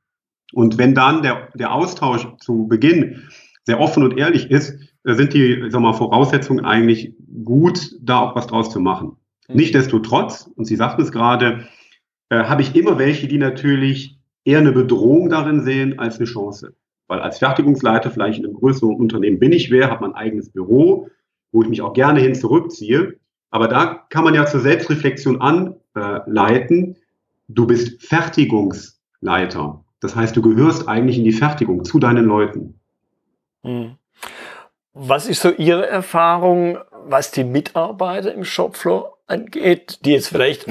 Und 0.53 0.77
wenn 0.77 0.95
dann 0.95 1.21
der, 1.21 1.49
der 1.53 1.73
Austausch 1.73 2.25
zu 2.39 2.67
Beginn 2.67 3.27
sehr 3.65 3.79
offen 3.79 4.03
und 4.03 4.17
ehrlich 4.17 4.49
ist, 4.49 4.79
sind 5.03 5.33
die 5.33 5.55
ich 5.65 5.71
sag 5.71 5.81
mal, 5.81 5.93
Voraussetzungen 5.93 6.65
eigentlich 6.65 7.13
gut, 7.43 7.95
da 8.01 8.19
auch 8.19 8.35
was 8.35 8.47
draus 8.47 8.71
zu 8.71 8.79
machen. 8.79 9.17
Mhm. 9.47 9.55
Nichtsdestotrotz, 9.57 10.49
und 10.55 10.65
Sie 10.65 10.75
sagten 10.75 11.01
es 11.01 11.11
gerade, 11.11 11.67
äh, 12.29 12.45
habe 12.45 12.61
ich 12.61 12.75
immer 12.75 12.97
welche, 12.97 13.27
die 13.27 13.37
natürlich 13.37 14.17
eher 14.45 14.59
eine 14.59 14.71
Bedrohung 14.71 15.29
darin 15.29 15.61
sehen 15.63 15.99
als 15.99 16.17
eine 16.17 16.25
Chance. 16.25 16.75
Weil 17.09 17.21
als 17.21 17.39
Fertigungsleiter 17.39 18.11
vielleicht 18.11 18.39
in 18.39 18.45
einem 18.45 18.53
größeren 18.53 18.95
Unternehmen 18.95 19.39
bin 19.39 19.51
ich 19.51 19.71
wer, 19.71 19.89
habe 19.89 20.07
mein 20.07 20.15
eigenes 20.15 20.51
Büro, 20.51 21.09
wo 21.51 21.63
ich 21.63 21.67
mich 21.67 21.81
auch 21.81 21.93
gerne 21.93 22.19
hin 22.19 22.35
zurückziehe. 22.35 23.17
Aber 23.49 23.67
da 23.67 24.05
kann 24.09 24.23
man 24.23 24.35
ja 24.35 24.45
zur 24.45 24.59
Selbstreflexion 24.59 25.41
anleiten. 25.41 26.95
Du 27.47 27.65
bist 27.65 28.03
Fertigungsleiter. 28.03 29.83
Das 30.01 30.15
heißt, 30.15 30.37
du 30.37 30.43
gehörst 30.43 30.87
eigentlich 30.87 31.17
in 31.17 31.23
die 31.23 31.31
Fertigung 31.31 31.83
zu 31.83 31.97
deinen 31.97 32.25
Leuten. 32.25 32.79
Hm. 33.63 33.95
Was 34.93 35.27
ist 35.27 35.41
so 35.41 35.49
Ihre 35.49 35.87
Erfahrung, 35.87 36.77
was 36.91 37.31
die 37.31 37.43
Mitarbeiter 37.43 38.33
im 38.33 38.43
Shopfloor 38.43 39.17
angeht, 39.25 39.99
die 40.05 40.11
jetzt 40.11 40.27
vielleicht 40.27 40.67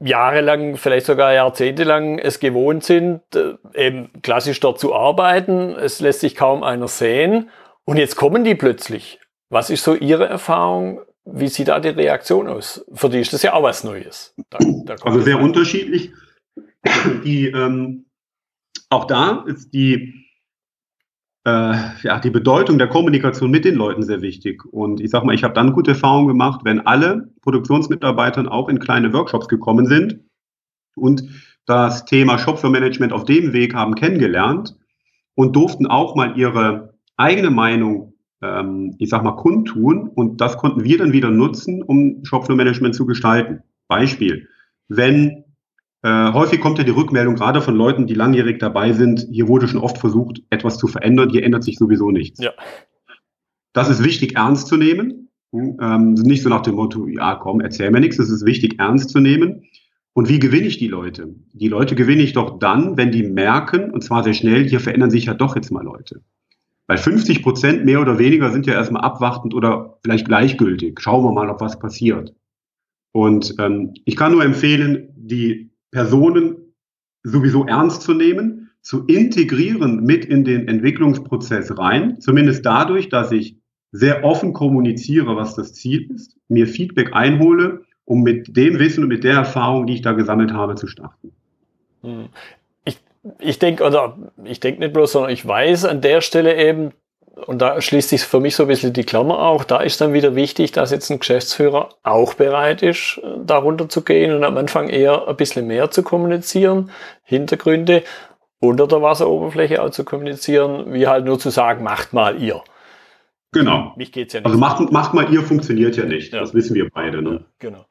jahrelang, 0.00 0.76
vielleicht 0.76 1.06
sogar 1.06 1.32
jahrzehntelang 1.32 2.18
es 2.18 2.40
gewohnt 2.40 2.84
sind, 2.84 3.22
äh, 3.34 3.54
eben 3.74 4.10
klassisch 4.22 4.60
dort 4.60 4.78
zu 4.78 4.94
arbeiten. 4.94 5.74
Es 5.74 6.00
lässt 6.00 6.20
sich 6.20 6.34
kaum 6.34 6.62
einer 6.62 6.88
sehen. 6.88 7.50
Und 7.84 7.96
jetzt 7.96 8.16
kommen 8.16 8.44
die 8.44 8.54
plötzlich. 8.54 9.20
Was 9.50 9.70
ist 9.70 9.84
so 9.84 9.94
Ihre 9.94 10.26
Erfahrung? 10.26 11.00
Wie 11.24 11.48
sieht 11.48 11.68
da 11.68 11.80
die 11.80 11.88
Reaktion 11.88 12.48
aus? 12.48 12.84
Für 12.92 13.08
die 13.08 13.20
ist 13.20 13.32
das 13.32 13.42
ja 13.42 13.54
auch 13.54 13.62
was 13.62 13.84
Neues. 13.84 14.34
Da, 14.50 14.58
da 14.84 14.96
also 15.02 15.20
sehr 15.20 15.40
unterschiedlich. 15.40 16.12
Die, 17.24 17.46
ähm, 17.48 18.06
auch 18.88 19.06
da 19.06 19.44
ist 19.46 19.72
die, 19.74 20.17
äh, 21.48 21.76
ja, 22.02 22.18
die 22.20 22.30
Bedeutung 22.30 22.78
der 22.78 22.88
Kommunikation 22.88 23.50
mit 23.50 23.64
den 23.64 23.74
Leuten 23.74 24.02
sehr 24.02 24.20
wichtig. 24.20 24.64
Und 24.66 25.00
ich 25.00 25.10
sage 25.10 25.24
mal, 25.24 25.34
ich 25.34 25.44
habe 25.44 25.54
dann 25.54 25.72
gute 25.72 25.92
Erfahrungen 25.92 26.28
gemacht, 26.28 26.60
wenn 26.64 26.86
alle 26.86 27.30
Produktionsmitarbeiter 27.40 28.50
auch 28.52 28.68
in 28.68 28.78
kleine 28.78 29.12
Workshops 29.12 29.48
gekommen 29.48 29.86
sind 29.86 30.20
und 30.94 31.22
das 31.64 32.04
Thema 32.04 32.38
Shopfloor-Management 32.38 33.12
auf 33.12 33.24
dem 33.24 33.52
Weg 33.52 33.74
haben 33.74 33.94
kennengelernt 33.94 34.76
und 35.34 35.56
durften 35.56 35.86
auch 35.86 36.14
mal 36.14 36.36
ihre 36.38 36.94
eigene 37.16 37.50
Meinung, 37.50 38.14
ähm, 38.42 38.94
ich 38.98 39.08
sag 39.08 39.22
mal, 39.22 39.36
kundtun. 39.36 40.08
Und 40.08 40.40
das 40.40 40.56
konnten 40.56 40.84
wir 40.84 40.98
dann 40.98 41.12
wieder 41.12 41.30
nutzen, 41.30 41.82
um 41.82 42.24
Shopfloor-Management 42.24 42.94
zu 42.94 43.06
gestalten. 43.06 43.62
Beispiel, 43.86 44.48
wenn 44.88 45.44
äh, 46.02 46.32
häufig 46.32 46.60
kommt 46.60 46.78
ja 46.78 46.84
die 46.84 46.90
Rückmeldung 46.90 47.34
gerade 47.34 47.60
von 47.60 47.74
Leuten, 47.74 48.06
die 48.06 48.14
langjährig 48.14 48.58
dabei 48.58 48.92
sind, 48.92 49.26
hier 49.30 49.48
wurde 49.48 49.66
schon 49.66 49.80
oft 49.80 49.98
versucht, 49.98 50.42
etwas 50.50 50.78
zu 50.78 50.86
verändern, 50.86 51.30
hier 51.30 51.42
ändert 51.42 51.64
sich 51.64 51.76
sowieso 51.76 52.10
nichts. 52.10 52.40
Ja. 52.40 52.52
Das 53.72 53.88
ist 53.88 54.04
wichtig 54.04 54.36
ernst 54.36 54.68
zu 54.68 54.76
nehmen. 54.76 55.30
Ähm, 55.52 56.12
nicht 56.12 56.42
so 56.42 56.50
nach 56.50 56.60
dem 56.60 56.74
Motto, 56.74 57.06
ja 57.06 57.34
komm, 57.36 57.60
erzähl 57.60 57.90
mir 57.90 58.00
nichts, 58.00 58.18
es 58.18 58.28
ist 58.28 58.44
wichtig 58.44 58.78
ernst 58.78 59.10
zu 59.10 59.18
nehmen. 59.18 59.64
Und 60.12 60.28
wie 60.28 60.38
gewinne 60.38 60.66
ich 60.66 60.78
die 60.78 60.88
Leute? 60.88 61.34
Die 61.52 61.68
Leute 61.68 61.94
gewinne 61.94 62.22
ich 62.22 62.32
doch 62.32 62.58
dann, 62.58 62.96
wenn 62.96 63.12
die 63.12 63.22
merken, 63.22 63.90
und 63.90 64.02
zwar 64.02 64.24
sehr 64.24 64.34
schnell, 64.34 64.68
hier 64.68 64.80
verändern 64.80 65.10
sich 65.10 65.26
ja 65.26 65.34
doch 65.34 65.56
jetzt 65.56 65.70
mal 65.70 65.84
Leute. 65.84 66.22
Weil 66.86 66.98
50 66.98 67.42
Prozent 67.42 67.84
mehr 67.84 68.00
oder 68.00 68.18
weniger 68.18 68.50
sind 68.50 68.66
ja 68.66 68.74
erstmal 68.74 69.02
abwartend 69.02 69.54
oder 69.54 69.98
vielleicht 70.02 70.26
gleichgültig. 70.26 71.00
Schauen 71.00 71.24
wir 71.24 71.32
mal, 71.32 71.50
ob 71.50 71.60
was 71.60 71.78
passiert. 71.78 72.34
Und 73.12 73.54
ähm, 73.58 73.94
ich 74.04 74.16
kann 74.16 74.32
nur 74.32 74.44
empfehlen, 74.44 75.08
die 75.14 75.70
Personen 75.90 76.74
sowieso 77.22 77.66
ernst 77.66 78.02
zu 78.02 78.14
nehmen, 78.14 78.70
zu 78.80 79.04
integrieren 79.06 80.04
mit 80.04 80.24
in 80.24 80.44
den 80.44 80.68
Entwicklungsprozess 80.68 81.76
rein, 81.78 82.20
zumindest 82.20 82.64
dadurch, 82.64 83.08
dass 83.08 83.32
ich 83.32 83.56
sehr 83.92 84.24
offen 84.24 84.52
kommuniziere, 84.52 85.36
was 85.36 85.54
das 85.54 85.72
Ziel 85.72 86.10
ist, 86.14 86.36
mir 86.48 86.66
Feedback 86.66 87.14
einhole, 87.14 87.82
um 88.04 88.22
mit 88.22 88.56
dem 88.56 88.78
Wissen 88.78 89.04
und 89.04 89.08
mit 89.08 89.24
der 89.24 89.34
Erfahrung, 89.34 89.86
die 89.86 89.94
ich 89.94 90.02
da 90.02 90.12
gesammelt 90.12 90.52
habe, 90.52 90.74
zu 90.74 90.86
starten. 90.86 91.32
Hm. 92.02 92.28
Ich, 92.84 92.98
ich 93.38 93.58
denke, 93.58 93.84
oder 93.84 94.16
ich 94.44 94.60
denke 94.60 94.80
nicht 94.80 94.92
bloß, 94.92 95.12
sondern 95.12 95.32
ich 95.32 95.46
weiß 95.46 95.84
an 95.84 96.00
der 96.00 96.20
Stelle 96.20 96.56
eben, 96.56 96.92
und 97.46 97.60
da 97.60 97.80
schließt 97.80 98.10
sich 98.10 98.22
für 98.22 98.40
mich 98.40 98.56
so 98.56 98.64
ein 98.64 98.68
bisschen 98.68 98.92
die 98.92 99.04
Klammer 99.04 99.38
auch, 99.40 99.64
da 99.64 99.80
ist 99.80 100.00
dann 100.00 100.12
wieder 100.12 100.34
wichtig, 100.34 100.72
dass 100.72 100.90
jetzt 100.90 101.10
ein 101.10 101.18
Geschäftsführer 101.18 101.90
auch 102.02 102.34
bereit 102.34 102.82
ist, 102.82 103.20
darunter 103.44 103.88
zu 103.88 104.02
gehen 104.02 104.34
und 104.34 104.44
am 104.44 104.56
Anfang 104.56 104.88
eher 104.88 105.28
ein 105.28 105.36
bisschen 105.36 105.66
mehr 105.66 105.90
zu 105.90 106.02
kommunizieren, 106.02 106.90
Hintergründe 107.22 108.02
unter 108.60 108.86
der 108.86 109.02
Wasseroberfläche 109.02 109.82
auch 109.82 109.90
zu 109.90 110.04
kommunizieren, 110.04 110.92
wie 110.92 111.06
halt 111.06 111.24
nur 111.24 111.38
zu 111.38 111.50
sagen, 111.50 111.84
macht 111.84 112.12
mal 112.12 112.40
ihr. 112.40 112.62
Genau. 113.52 113.94
Mich 113.96 114.12
geht's 114.12 114.34
ja 114.34 114.40
nicht. 114.40 114.46
Also 114.46 114.58
macht, 114.58 114.92
macht 114.92 115.14
mal 115.14 115.32
ihr 115.32 115.42
funktioniert 115.42 115.96
ja 115.96 116.04
nicht. 116.04 116.32
Ja. 116.32 116.40
Das 116.40 116.54
wissen 116.54 116.74
wir 116.74 116.90
beide. 116.90 117.22
Ne? 117.22 117.44
Genau. 117.58 117.86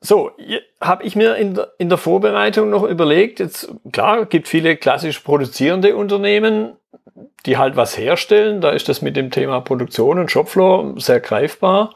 So, 0.00 0.32
habe 0.80 1.04
ich 1.04 1.14
mir 1.14 1.36
in 1.36 1.54
der, 1.54 1.72
in 1.78 1.88
der 1.88 1.98
Vorbereitung 1.98 2.70
noch 2.70 2.82
überlegt, 2.82 3.38
jetzt 3.38 3.72
klar, 3.92 4.26
gibt 4.26 4.48
viele 4.48 4.76
klassisch 4.76 5.20
produzierende 5.20 5.94
Unternehmen, 5.94 6.72
die 7.46 7.58
halt 7.58 7.76
was 7.76 7.96
herstellen. 7.96 8.60
Da 8.60 8.70
ist 8.70 8.88
das 8.88 9.02
mit 9.02 9.16
dem 9.16 9.30
Thema 9.30 9.60
Produktion 9.60 10.18
und 10.18 10.30
Shopfloor 10.30 10.94
sehr 11.00 11.20
greifbar. 11.20 11.94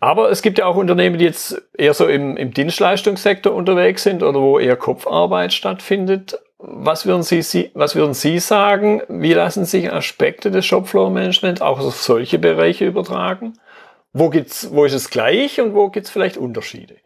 Aber 0.00 0.30
es 0.30 0.42
gibt 0.42 0.58
ja 0.58 0.66
auch 0.66 0.74
Unternehmen, 0.74 1.18
die 1.18 1.24
jetzt 1.24 1.62
eher 1.78 1.94
so 1.94 2.08
im, 2.08 2.36
im 2.36 2.52
Dienstleistungssektor 2.52 3.54
unterwegs 3.54 4.02
sind 4.02 4.24
oder 4.24 4.40
wo 4.40 4.58
eher 4.58 4.74
Kopfarbeit 4.74 5.52
stattfindet. 5.52 6.38
Was 6.58 7.06
würden 7.06 7.22
Sie, 7.22 7.70
was 7.74 7.94
würden 7.94 8.14
Sie 8.14 8.40
sagen? 8.40 9.02
Wie 9.08 9.32
lassen 9.32 9.64
sich 9.64 9.92
Aspekte 9.92 10.50
des 10.50 10.66
Shopfloor-Management 10.66 11.62
auch 11.62 11.78
auf 11.78 12.02
solche 12.02 12.40
Bereiche 12.40 12.84
übertragen? 12.84 13.54
Wo, 14.12 14.28
gibt's, 14.28 14.72
wo 14.72 14.84
ist 14.84 14.92
es 14.92 15.08
gleich 15.08 15.60
und 15.60 15.74
wo 15.74 15.88
gibt 15.88 16.06
es 16.06 16.12
vielleicht 16.12 16.36
Unterschiede? 16.36 16.96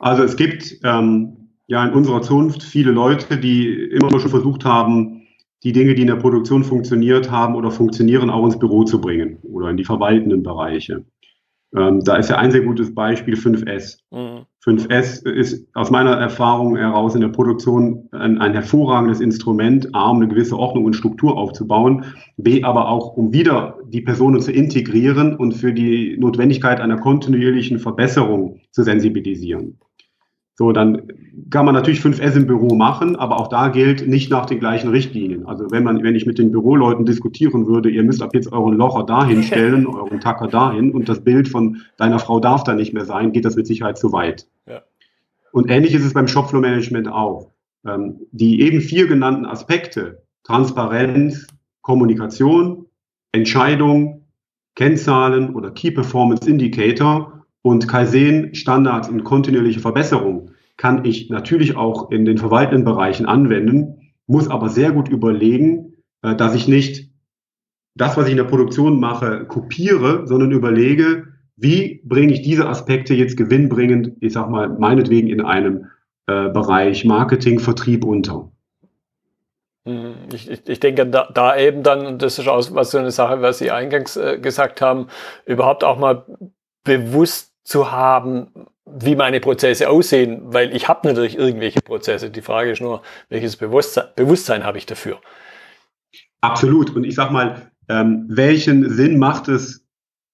Also 0.00 0.24
es 0.24 0.36
gibt 0.36 0.64
ähm, 0.84 1.45
ja 1.66 1.84
in 1.84 1.94
unserer 1.94 2.22
Zunft 2.22 2.62
viele 2.62 2.92
Leute, 2.92 3.38
die 3.38 3.72
immer 3.72 4.20
schon 4.20 4.30
versucht 4.30 4.64
haben, 4.64 5.22
die 5.62 5.72
Dinge, 5.72 5.94
die 5.94 6.02
in 6.02 6.08
der 6.08 6.16
Produktion 6.16 6.64
funktioniert 6.64 7.30
haben 7.30 7.54
oder 7.54 7.70
funktionieren, 7.70 8.30
auch 8.30 8.44
ins 8.44 8.58
Büro 8.58 8.84
zu 8.84 9.00
bringen 9.00 9.38
oder 9.42 9.70
in 9.70 9.76
die 9.76 9.84
verwaltenden 9.84 10.42
Bereiche. 10.42 11.04
Ähm, 11.76 12.04
da 12.04 12.16
ist 12.16 12.30
ja 12.30 12.36
ein 12.36 12.52
sehr 12.52 12.60
gutes 12.60 12.94
Beispiel 12.94 13.34
5S. 13.34 13.98
Mhm. 14.10 14.46
5S 14.64 15.28
ist 15.28 15.66
aus 15.74 15.90
meiner 15.90 16.12
Erfahrung 16.12 16.76
heraus 16.76 17.14
in 17.14 17.20
der 17.20 17.28
Produktion 17.28 18.08
ein, 18.12 18.38
ein, 18.38 18.52
hervorragendes 18.52 19.20
Instrument, 19.20 19.94
A, 19.94 20.10
um 20.10 20.18
eine 20.18 20.28
gewisse 20.28 20.58
Ordnung 20.58 20.84
und 20.84 20.94
Struktur 20.94 21.36
aufzubauen, 21.36 22.04
B, 22.36 22.62
aber 22.62 22.88
auch, 22.88 23.16
um 23.16 23.32
wieder 23.32 23.78
die 23.88 24.00
Personen 24.00 24.40
zu 24.40 24.52
integrieren 24.52 25.36
und 25.36 25.52
für 25.52 25.72
die 25.72 26.16
Notwendigkeit 26.18 26.80
einer 26.80 26.98
kontinuierlichen 26.98 27.78
Verbesserung 27.78 28.60
zu 28.70 28.82
sensibilisieren. 28.82 29.78
So, 30.58 30.72
dann 30.72 31.02
kann 31.50 31.66
man 31.66 31.74
natürlich 31.74 32.00
5S 32.00 32.34
im 32.34 32.46
Büro 32.46 32.74
machen, 32.74 33.14
aber 33.14 33.38
auch 33.38 33.48
da 33.48 33.68
gilt 33.68 34.08
nicht 34.08 34.30
nach 34.30 34.46
den 34.46 34.58
gleichen 34.58 34.88
Richtlinien. 34.88 35.46
Also 35.46 35.70
wenn 35.70 35.84
man, 35.84 36.02
wenn 36.02 36.14
ich 36.14 36.24
mit 36.24 36.38
den 36.38 36.50
Büroleuten 36.50 37.04
diskutieren 37.04 37.66
würde, 37.66 37.90
ihr 37.90 38.02
müsst 38.02 38.22
ab 38.22 38.30
jetzt 38.34 38.50
euren 38.52 38.74
Locher 38.74 39.04
dahin 39.04 39.42
stellen, 39.44 39.86
euren 39.86 40.20
Tacker 40.20 40.48
dahin 40.48 40.92
und 40.92 41.10
das 41.10 41.22
Bild 41.22 41.48
von 41.48 41.82
deiner 41.98 42.18
Frau 42.18 42.40
darf 42.40 42.64
da 42.64 42.74
nicht 42.74 42.94
mehr 42.94 43.04
sein, 43.04 43.32
geht 43.32 43.44
das 43.44 43.54
mit 43.54 43.66
Sicherheit 43.66 43.98
zu 43.98 44.12
weit. 44.12 44.46
Ja. 44.66 44.82
Und 45.52 45.70
ähnlich 45.70 45.94
ist 45.94 46.04
es 46.04 46.14
beim 46.14 46.26
Shopfloor-Management 46.26 47.08
auch. 47.08 47.52
Ähm, 47.86 48.26
die 48.32 48.62
eben 48.62 48.80
vier 48.80 49.06
genannten 49.06 49.46
Aspekte, 49.46 50.22
Transparenz, 50.42 51.46
Kommunikation, 51.82 52.86
Entscheidung, 53.32 54.26
Kennzahlen 54.74 55.54
oder 55.54 55.70
Key 55.70 55.92
Performance 55.92 56.48
Indicator 56.48 57.35
und 57.66 57.88
Kaizen, 57.88 58.54
Standards 58.54 59.08
und 59.08 59.24
kontinuierliche 59.24 59.80
Verbesserung 59.80 60.52
kann 60.76 61.04
ich 61.04 61.30
natürlich 61.30 61.76
auch 61.76 62.12
in 62.12 62.24
den 62.24 62.38
verwaltenden 62.38 62.84
Bereichen 62.84 63.26
anwenden, 63.26 64.12
muss 64.28 64.48
aber 64.48 64.68
sehr 64.68 64.92
gut 64.92 65.08
überlegen, 65.08 65.94
äh, 66.22 66.36
dass 66.36 66.54
ich 66.54 66.68
nicht 66.68 67.10
das, 67.96 68.16
was 68.16 68.26
ich 68.26 68.30
in 68.30 68.36
der 68.36 68.44
Produktion 68.44 69.00
mache, 69.00 69.46
kopiere, 69.46 70.28
sondern 70.28 70.52
überlege, 70.52 71.26
wie 71.56 72.02
bringe 72.04 72.34
ich 72.34 72.42
diese 72.42 72.68
Aspekte 72.68 73.14
jetzt 73.14 73.36
gewinnbringend, 73.36 74.12
ich 74.20 74.34
sag 74.34 74.48
mal, 74.48 74.68
meinetwegen 74.68 75.26
in 75.26 75.40
einem 75.40 75.86
äh, 76.28 76.50
Bereich 76.50 77.04
Marketing, 77.04 77.58
Vertrieb 77.58 78.04
unter. 78.04 78.52
Mhm. 79.86 80.14
Ich, 80.32 80.48
ich, 80.48 80.68
ich 80.68 80.78
denke 80.78 81.04
da, 81.06 81.28
da 81.34 81.56
eben 81.56 81.82
dann, 81.82 82.06
und 82.06 82.22
das 82.22 82.38
ist 82.38 82.46
auch 82.46 82.64
was 82.70 82.92
so 82.92 82.98
eine 82.98 83.10
Sache, 83.10 83.42
was 83.42 83.58
Sie 83.58 83.72
eingangs 83.72 84.16
äh, 84.16 84.38
gesagt 84.38 84.80
haben, 84.80 85.08
überhaupt 85.46 85.82
auch 85.82 85.98
mal 85.98 86.26
bewusst 86.84 87.55
zu 87.66 87.90
haben, 87.90 88.46
wie 88.84 89.16
meine 89.16 89.40
Prozesse 89.40 89.90
aussehen, 89.90 90.40
weil 90.44 90.74
ich 90.74 90.86
habe 90.86 91.08
natürlich 91.08 91.36
irgendwelche 91.36 91.80
Prozesse. 91.80 92.30
Die 92.30 92.40
Frage 92.40 92.70
ist 92.70 92.80
nur, 92.80 93.02
welches 93.28 93.56
Bewusstsein, 93.56 94.04
Bewusstsein 94.14 94.62
habe 94.62 94.78
ich 94.78 94.86
dafür? 94.86 95.20
Absolut. 96.40 96.94
Und 96.94 97.02
ich 97.02 97.16
sag 97.16 97.32
mal, 97.32 97.72
ähm, 97.88 98.26
welchen 98.28 98.88
Sinn 98.90 99.18
macht 99.18 99.48
es, 99.48 99.84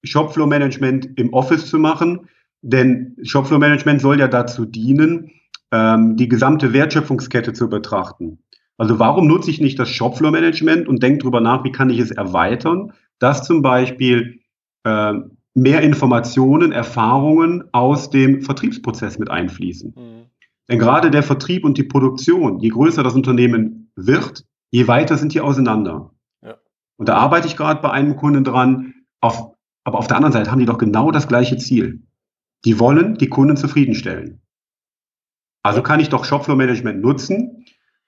Shopflow-Management 0.05 1.19
im 1.19 1.33
Office 1.33 1.71
zu 1.71 1.79
machen? 1.79 2.29
Denn 2.61 3.17
Shopflow-Management 3.23 4.03
soll 4.03 4.21
ja 4.21 4.29
dazu 4.29 4.67
dienen, 4.67 5.31
ähm, 5.71 6.19
die 6.19 6.29
gesamte 6.29 6.75
Wertschöpfungskette 6.75 7.55
zu 7.55 7.71
betrachten. 7.71 8.41
Also 8.77 8.99
warum 8.99 9.27
nutze 9.27 9.51
ich 9.51 9.61
nicht 9.61 9.79
das 9.79 9.89
Shopflow-Management 9.89 10.87
und 10.87 11.03
denke 11.03 11.21
darüber 11.21 11.41
nach, 11.41 11.65
wie 11.65 11.73
kann 11.73 11.89
ich 11.89 11.99
es 11.99 12.11
erweitern, 12.11 12.93
dass 13.19 13.43
zum 13.43 13.63
Beispiel 13.63 14.41
äh, 14.85 15.15
mehr 15.55 15.83
Informationen, 15.83 16.73
Erfahrungen 16.73 17.65
aus 17.73 18.11
dem 18.11 18.43
Vertriebsprozess 18.43 19.19
mit 19.19 19.31
einfließen. 19.31 19.95
Mhm. 19.97 20.31
Denn 20.69 20.79
gerade 20.79 21.11
der 21.11 21.23
Vertrieb 21.23 21.65
und 21.65 21.77
die 21.77 21.83
Produktion, 21.85 22.61
je 22.61 22.71
größer 22.71 23.03
das 23.03 23.15
Unternehmen 23.15 23.91
wird, 23.97 24.45
je 24.71 24.89
weiter 24.89 25.17
sind 25.17 25.35
die 25.35 25.41
auseinander. 25.41 26.13
Ja. 26.43 26.57
Und 26.97 27.09
da 27.09 27.17
arbeite 27.17 27.47
ich 27.47 27.57
gerade 27.57 27.83
bei 27.83 27.91
einem 27.91 28.17
Kunden 28.17 28.45
dran, 28.45 28.95
auf, 29.21 29.55
aber 29.85 29.99
auf 29.99 30.07
der 30.07 30.17
anderen 30.17 30.33
Seite 30.33 30.51
haben 30.51 30.61
die 30.61 30.67
doch 30.67 30.79
genau 30.79 31.11
das 31.11 31.29
gleiche 31.29 31.59
Ziel. 31.59 32.03
Die 32.65 32.79
wollen 32.79 33.17
die 33.17 33.29
Kunden 33.29 33.57
zufriedenstellen. 33.57 34.41
Also 35.63 35.83
kann 35.83 36.01
ich 36.01 36.09
doch 36.09 36.25
Shopfloor 36.25 36.57
Management 36.57 37.03
nutzen, 37.03 37.65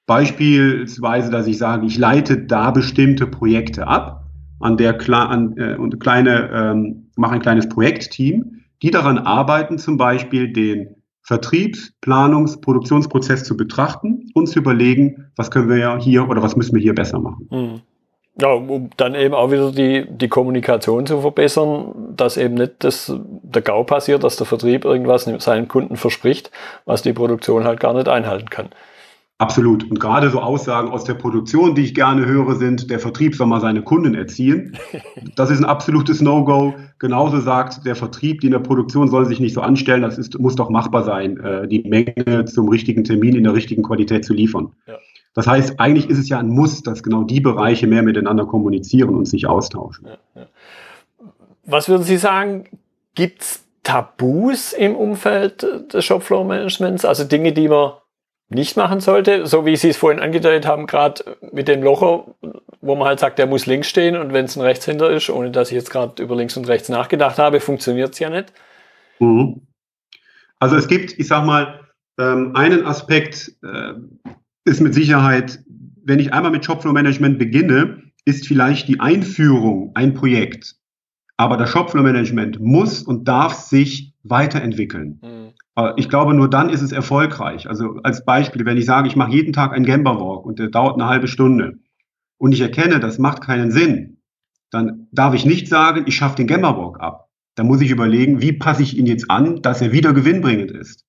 beispielsweise, 0.06 1.30
dass 1.30 1.46
ich 1.46 1.58
sage, 1.58 1.86
ich 1.86 1.98
leite 1.98 2.38
da 2.44 2.70
bestimmte 2.70 3.26
Projekte 3.26 3.86
ab 3.86 4.24
an 4.60 4.76
der 4.76 4.98
an, 5.12 5.56
äh, 5.56 5.74
und 5.76 6.00
kleine, 6.00 6.50
ähm, 6.50 7.03
mache 7.16 7.34
ein 7.34 7.42
kleines 7.42 7.68
Projektteam, 7.68 8.60
die 8.82 8.90
daran 8.90 9.18
arbeiten, 9.18 9.78
zum 9.78 9.96
Beispiel 9.96 10.52
den 10.52 10.96
Vertriebs-, 11.22 11.92
Planungs-, 12.02 12.60
Produktionsprozess 12.60 13.44
zu 13.44 13.56
betrachten 13.56 14.30
und 14.34 14.46
zu 14.46 14.58
überlegen, 14.58 15.30
was 15.36 15.50
können 15.50 15.68
wir 15.68 15.78
ja 15.78 15.98
hier 15.98 16.28
oder 16.28 16.42
was 16.42 16.56
müssen 16.56 16.74
wir 16.74 16.82
hier 16.82 16.94
besser 16.94 17.18
machen. 17.18 17.48
Mhm. 17.50 17.80
Ja, 18.40 18.48
um 18.48 18.90
dann 18.96 19.14
eben 19.14 19.32
auch 19.32 19.52
wieder 19.52 19.70
die, 19.70 20.06
die 20.08 20.28
Kommunikation 20.28 21.06
zu 21.06 21.20
verbessern, 21.20 22.14
dass 22.16 22.36
eben 22.36 22.54
nicht 22.54 22.72
das, 22.80 23.12
der 23.16 23.62
GAU 23.62 23.84
passiert, 23.84 24.24
dass 24.24 24.36
der 24.36 24.46
Vertrieb 24.46 24.84
irgendwas 24.84 25.30
seinen 25.38 25.68
Kunden 25.68 25.96
verspricht, 25.96 26.50
was 26.84 27.02
die 27.02 27.12
Produktion 27.12 27.62
halt 27.62 27.78
gar 27.78 27.94
nicht 27.94 28.08
einhalten 28.08 28.50
kann. 28.50 28.70
Absolut. 29.38 29.90
Und 29.90 29.98
gerade 29.98 30.30
so 30.30 30.40
Aussagen 30.40 30.90
aus 30.90 31.02
der 31.04 31.14
Produktion, 31.14 31.74
die 31.74 31.82
ich 31.82 31.94
gerne 31.94 32.24
höre, 32.24 32.54
sind, 32.54 32.88
der 32.88 33.00
Vertrieb 33.00 33.34
soll 33.34 33.48
mal 33.48 33.60
seine 33.60 33.82
Kunden 33.82 34.14
erziehen. 34.14 34.76
Das 35.36 35.50
ist 35.50 35.58
ein 35.58 35.64
absolutes 35.64 36.20
No-Go. 36.20 36.74
Genauso 37.00 37.40
sagt 37.40 37.84
der 37.84 37.96
Vertrieb, 37.96 38.40
die 38.40 38.46
in 38.46 38.52
der 38.52 38.60
Produktion 38.60 39.08
sollen 39.08 39.26
sich 39.26 39.40
nicht 39.40 39.52
so 39.52 39.62
anstellen. 39.62 40.02
Das 40.02 40.16
ist, 40.16 40.38
muss 40.38 40.54
doch 40.54 40.70
machbar 40.70 41.02
sein, 41.02 41.38
äh, 41.38 41.66
die 41.66 41.82
Menge 41.82 42.44
zum 42.44 42.68
richtigen 42.68 43.02
Termin 43.02 43.34
in 43.34 43.42
der 43.42 43.52
richtigen 43.52 43.82
Qualität 43.82 44.24
zu 44.24 44.32
liefern. 44.32 44.72
Ja. 44.86 44.94
Das 45.34 45.48
heißt, 45.48 45.80
eigentlich 45.80 46.08
ist 46.08 46.18
es 46.18 46.28
ja 46.28 46.38
ein 46.38 46.48
Muss, 46.48 46.82
dass 46.82 47.02
genau 47.02 47.24
die 47.24 47.40
Bereiche 47.40 47.88
mehr 47.88 48.04
miteinander 48.04 48.46
kommunizieren 48.46 49.16
und 49.16 49.26
sich 49.26 49.48
austauschen. 49.48 50.06
Ja, 50.06 50.18
ja. 50.36 50.46
Was 51.64 51.88
würden 51.88 52.04
Sie 52.04 52.18
sagen, 52.18 52.66
gibt 53.16 53.42
es 53.42 53.64
Tabus 53.82 54.72
im 54.72 54.94
Umfeld 54.94 55.66
des 55.92 56.04
Shopfloor-Managements? 56.04 57.04
Also 57.04 57.24
Dinge, 57.24 57.52
die 57.52 57.68
man 57.68 57.94
nicht 58.54 58.76
machen 58.76 59.00
sollte, 59.00 59.46
so 59.46 59.66
wie 59.66 59.76
Sie 59.76 59.90
es 59.90 59.96
vorhin 59.96 60.20
angedeutet 60.20 60.66
haben, 60.66 60.86
gerade 60.86 61.36
mit 61.52 61.68
dem 61.68 61.82
Locher, 61.82 62.24
wo 62.80 62.94
man 62.94 63.08
halt 63.08 63.20
sagt, 63.20 63.38
der 63.38 63.46
muss 63.46 63.66
links 63.66 63.88
stehen 63.88 64.16
und 64.16 64.32
wenn 64.32 64.44
es 64.44 64.56
ein 64.56 64.62
Rechtshänder 64.62 65.10
ist, 65.10 65.30
ohne 65.30 65.50
dass 65.50 65.70
ich 65.70 65.76
jetzt 65.76 65.90
gerade 65.90 66.22
über 66.22 66.36
links 66.36 66.56
und 66.56 66.68
rechts 66.68 66.88
nachgedacht 66.88 67.38
habe, 67.38 67.60
funktioniert 67.60 68.12
es 68.12 68.18
ja 68.18 68.30
nicht. 68.30 68.52
Mhm. 69.18 69.62
Also 70.58 70.76
es 70.76 70.88
gibt, 70.88 71.18
ich 71.18 71.26
sag 71.26 71.44
mal, 71.44 71.80
ähm, 72.18 72.52
einen 72.54 72.86
Aspekt 72.86 73.52
äh, 73.62 73.94
ist 74.64 74.80
mit 74.80 74.94
Sicherheit, 74.94 75.60
wenn 76.04 76.18
ich 76.18 76.32
einmal 76.32 76.50
mit 76.50 76.64
Shopflow 76.64 76.92
Management 76.92 77.38
beginne, 77.38 78.02
ist 78.24 78.46
vielleicht 78.46 78.88
die 78.88 79.00
Einführung 79.00 79.92
ein 79.94 80.14
Projekt. 80.14 80.76
Aber 81.36 81.56
das 81.56 81.70
Shopflow 81.70 82.02
Management 82.02 82.60
muss 82.60 83.02
und 83.02 83.26
darf 83.26 83.54
sich 83.54 84.14
weiterentwickeln. 84.22 85.20
Mhm. 85.22 85.33
Ich 85.96 86.08
glaube, 86.08 86.34
nur 86.34 86.48
dann 86.48 86.70
ist 86.70 86.82
es 86.82 86.92
erfolgreich. 86.92 87.68
Also 87.68 87.96
als 88.04 88.24
Beispiel, 88.24 88.64
wenn 88.64 88.76
ich 88.76 88.84
sage, 88.84 89.08
ich 89.08 89.16
mache 89.16 89.32
jeden 89.32 89.52
Tag 89.52 89.72
einen 89.72 89.84
Gamba 89.84 90.20
Walk 90.20 90.46
und 90.46 90.58
der 90.60 90.68
dauert 90.68 90.94
eine 90.94 91.08
halbe 91.08 91.26
Stunde 91.26 91.78
und 92.38 92.52
ich 92.52 92.60
erkenne, 92.60 93.00
das 93.00 93.18
macht 93.18 93.40
keinen 93.42 93.72
Sinn, 93.72 94.18
dann 94.70 95.08
darf 95.10 95.34
ich 95.34 95.44
nicht 95.44 95.68
sagen, 95.68 96.04
ich 96.06 96.14
schaffe 96.14 96.36
den 96.36 96.46
Gamba 96.46 96.76
Walk 96.76 97.00
ab. 97.00 97.28
Dann 97.56 97.66
muss 97.66 97.80
ich 97.80 97.90
überlegen, 97.90 98.40
wie 98.40 98.52
passe 98.52 98.82
ich 98.82 98.96
ihn 98.96 99.06
jetzt 99.06 99.30
an, 99.30 99.62
dass 99.62 99.80
er 99.80 99.92
wieder 99.92 100.12
gewinnbringend 100.12 100.70
ist. 100.70 101.04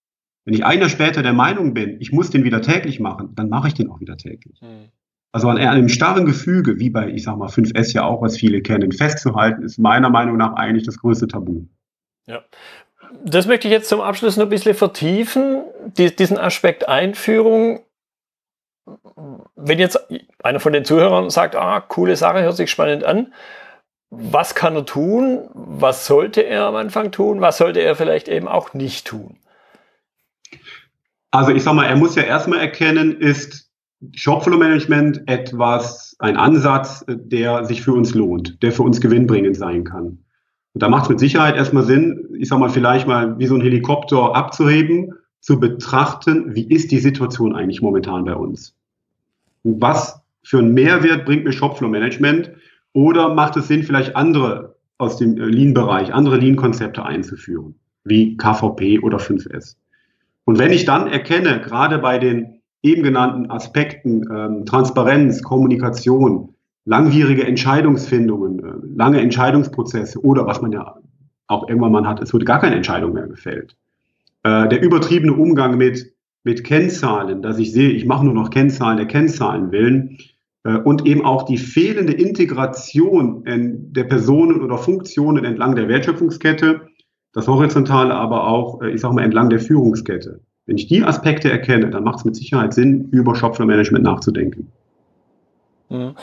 Wenn 0.45 0.54
ich 0.54 0.65
ein 0.65 0.80
Jahr 0.80 0.89
später 0.89 1.23
der 1.23 1.34
Meinung 1.34 1.73
bin, 1.73 1.97
ich 1.99 2.12
muss 2.12 2.30
den 2.30 2.43
wieder 2.43 2.62
täglich 2.62 2.99
machen, 2.99 3.30
dann 3.36 3.49
mache 3.49 3.67
ich 3.67 3.73
den 3.73 3.89
auch 3.89 3.99
wieder 3.99 4.17
täglich. 4.17 4.62
Mhm. 4.62 4.89
Also 5.32 5.49
an 5.49 5.58
einem 5.58 5.89
starren 5.89 6.25
Gefüge, 6.25 6.80
wie 6.80 6.89
bei, 6.89 7.10
ich 7.10 7.23
sag 7.23 7.38
mal, 7.38 7.49
5S 7.49 7.93
ja 7.93 8.04
auch, 8.06 8.21
was 8.21 8.38
viele 8.38 8.62
kennen, 8.62 8.91
festzuhalten, 8.91 9.63
ist 9.63 9.78
meiner 9.78 10.10
Meinung 10.10 10.38
nach 10.38 10.54
eigentlich 10.54 10.86
das 10.86 10.97
größte 10.97 11.28
Tabu. 11.28 11.65
Ja, 12.28 12.41
das 13.23 13.47
möchte 13.47 13.67
ich 13.67 13.71
jetzt 13.71 13.89
zum 13.89 14.01
Abschluss 14.01 14.38
noch 14.38 14.45
ein 14.45 14.49
bisschen 14.49 14.75
vertiefen, 14.75 15.63
diesen 15.97 16.38
Aspekt 16.38 16.88
Einführung. 16.88 17.82
Wenn 19.56 19.80
jetzt 19.80 19.99
einer 20.43 20.60
von 20.60 20.73
den 20.73 20.86
Zuhörern 20.86 21.30
sagt, 21.30 21.56
ah, 21.56 21.82
coole 21.82 22.15
Sache, 22.15 22.41
hört 22.41 22.56
sich 22.56 22.69
spannend 22.69 23.04
an, 23.04 23.34
was 24.10 24.56
kann 24.56 24.75
er 24.75 24.86
tun? 24.86 25.49
Was 25.54 26.06
sollte 26.06 26.41
er 26.41 26.65
am 26.65 26.75
Anfang 26.75 27.12
tun? 27.12 27.41
Was 27.41 27.58
sollte 27.58 27.82
er 27.82 27.95
vielleicht 27.95 28.28
eben 28.28 28.47
auch 28.47 28.73
nicht 28.73 29.08
tun? 29.08 29.39
Also 31.32 31.51
ich 31.51 31.63
sag 31.63 31.73
mal, 31.73 31.86
er 31.86 31.95
muss 31.95 32.15
ja 32.15 32.23
erstmal 32.23 32.60
erkennen, 32.60 33.19
ist 33.19 33.69
Shopflow 34.13 34.58
Management 34.58 35.21
etwas, 35.28 36.15
ein 36.19 36.38
Ansatz, 36.38 37.04
der 37.08 37.65
sich 37.65 37.82
für 37.82 37.93
uns 37.93 38.13
lohnt, 38.13 38.62
der 38.62 38.71
für 38.71 38.84
uns 38.84 39.01
gewinnbringend 39.01 39.58
sein 39.58 39.84
kann. 39.84 40.24
Und 40.75 40.83
da 40.83 40.89
macht 40.89 41.03
es 41.03 41.09
mit 41.09 41.19
Sicherheit 41.21 41.55
erstmal 41.55 41.83
Sinn, 41.83 42.27
ich 42.38 42.49
sag 42.49 42.59
mal, 42.59 42.69
vielleicht 42.69 43.07
mal 43.07 43.39
wie 43.39 43.47
so 43.47 43.55
ein 43.55 43.61
Helikopter 43.61 44.35
abzuheben, 44.35 45.13
zu 45.39 45.57
betrachten, 45.57 46.53
wie 46.53 46.67
ist 46.67 46.91
die 46.91 46.99
Situation 46.99 47.55
eigentlich 47.55 47.81
momentan 47.81 48.25
bei 48.25 48.35
uns? 48.35 48.75
Was 49.63 50.21
für 50.43 50.59
einen 50.59 50.73
Mehrwert 50.73 51.23
bringt 51.23 51.45
mir 51.45 51.53
Shopflow 51.53 51.88
Management? 51.88 52.51
Oder 52.91 53.33
macht 53.33 53.55
es 53.55 53.69
Sinn, 53.69 53.83
vielleicht 53.83 54.17
andere 54.17 54.75
aus 54.97 55.15
dem 55.15 55.38
äh, 55.38 55.45
Lean-Bereich, 55.45 56.13
andere 56.13 56.38
Lean-Konzepte 56.38 57.05
einzuführen, 57.05 57.75
wie 58.03 58.35
KVP 58.35 58.99
oder 58.99 59.17
5S? 59.17 59.77
Und 60.43 60.59
wenn 60.59 60.71
ich 60.71 60.83
dann 60.83 61.07
erkenne, 61.07 61.61
gerade 61.61 61.99
bei 61.99 62.19
den 62.19 62.59
eben 62.83 63.01
genannten 63.01 63.49
Aspekten, 63.49 64.29
ähm, 64.29 64.65
Transparenz, 64.65 65.41
Kommunikation, 65.41 66.54
langwierige 66.85 67.45
Entscheidungsfindungen, 67.45 68.59
äh, 68.59 68.95
lange 68.95 69.19
Entscheidungsprozesse 69.19 70.23
oder 70.23 70.45
was 70.45 70.61
man 70.61 70.71
ja 70.71 70.95
auch 71.47 71.67
irgendwann 71.67 71.91
mal 71.91 72.07
hat, 72.07 72.21
es 72.21 72.33
wurde 72.33 72.45
gar 72.45 72.59
keine 72.59 72.75
Entscheidung 72.75 73.13
mehr 73.13 73.27
gefällt. 73.27 73.75
Äh, 74.43 74.67
der 74.69 74.81
übertriebene 74.81 75.33
Umgang 75.33 75.77
mit, 75.77 76.13
mit 76.43 76.63
Kennzahlen, 76.63 77.41
dass 77.41 77.59
ich 77.59 77.71
sehe, 77.71 77.89
ich 77.89 78.05
mache 78.05 78.25
nur 78.25 78.33
noch 78.33 78.49
Kennzahlen 78.49 78.97
der 78.97 79.07
Kennzahlen 79.07 79.71
willen, 79.71 80.17
äh, 80.63 80.77
und 80.77 81.05
eben 81.05 81.23
auch 81.25 81.43
die 81.43 81.57
fehlende 81.57 82.13
Integration 82.13 83.43
der 83.45 84.03
Personen 84.03 84.61
oder 84.61 84.77
Funktionen 84.77 85.45
entlang 85.45 85.75
der 85.75 85.87
Wertschöpfungskette, 85.87 86.81
das 87.33 87.47
Horizontale 87.47 88.13
aber 88.13 88.47
auch, 88.47 88.81
äh, 88.81 88.91
ich 88.91 89.01
sage 89.01 89.13
mal, 89.13 89.23
entlang 89.23 89.49
der 89.49 89.59
Führungskette. 89.59 90.39
Wenn 90.65 90.77
ich 90.77 90.87
die 90.87 91.03
Aspekte 91.03 91.51
erkenne, 91.51 91.89
dann 91.91 92.03
macht 92.03 92.19
es 92.19 92.25
mit 92.25 92.35
Sicherheit 92.35 92.73
Sinn, 92.73 93.09
über 93.11 93.35
Shopfloor-Management 93.35 94.03
nachzudenken. 94.03 94.71
Mhm. 95.89 96.15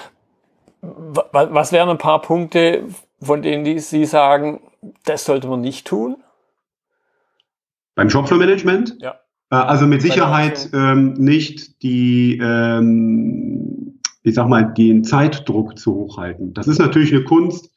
Was 0.82 1.72
wären 1.72 1.88
ein 1.88 1.98
paar 1.98 2.20
Punkte, 2.20 2.88
von 3.20 3.40
denen 3.42 3.78
Sie 3.78 4.04
sagen, 4.04 4.60
das 5.04 5.24
sollte 5.24 5.48
man 5.48 5.60
nicht 5.60 5.86
tun? 5.86 6.16
Beim 7.94 8.10
Shopfloor-Management? 8.10 8.96
Ja. 9.00 9.20
Äh, 9.50 9.56
also 9.56 9.86
mit 9.86 10.02
Sicherheit 10.02 10.70
ähm, 10.72 11.12
nicht 11.14 11.82
die, 11.82 12.38
ähm, 12.42 14.00
ich 14.22 14.34
sag 14.34 14.48
mal, 14.48 14.64
den 14.74 15.04
Zeitdruck 15.04 15.78
zu 15.78 15.94
hochhalten. 15.94 16.54
Das 16.54 16.66
ist 16.66 16.78
natürlich 16.78 17.12
eine 17.12 17.24
Kunst 17.24 17.70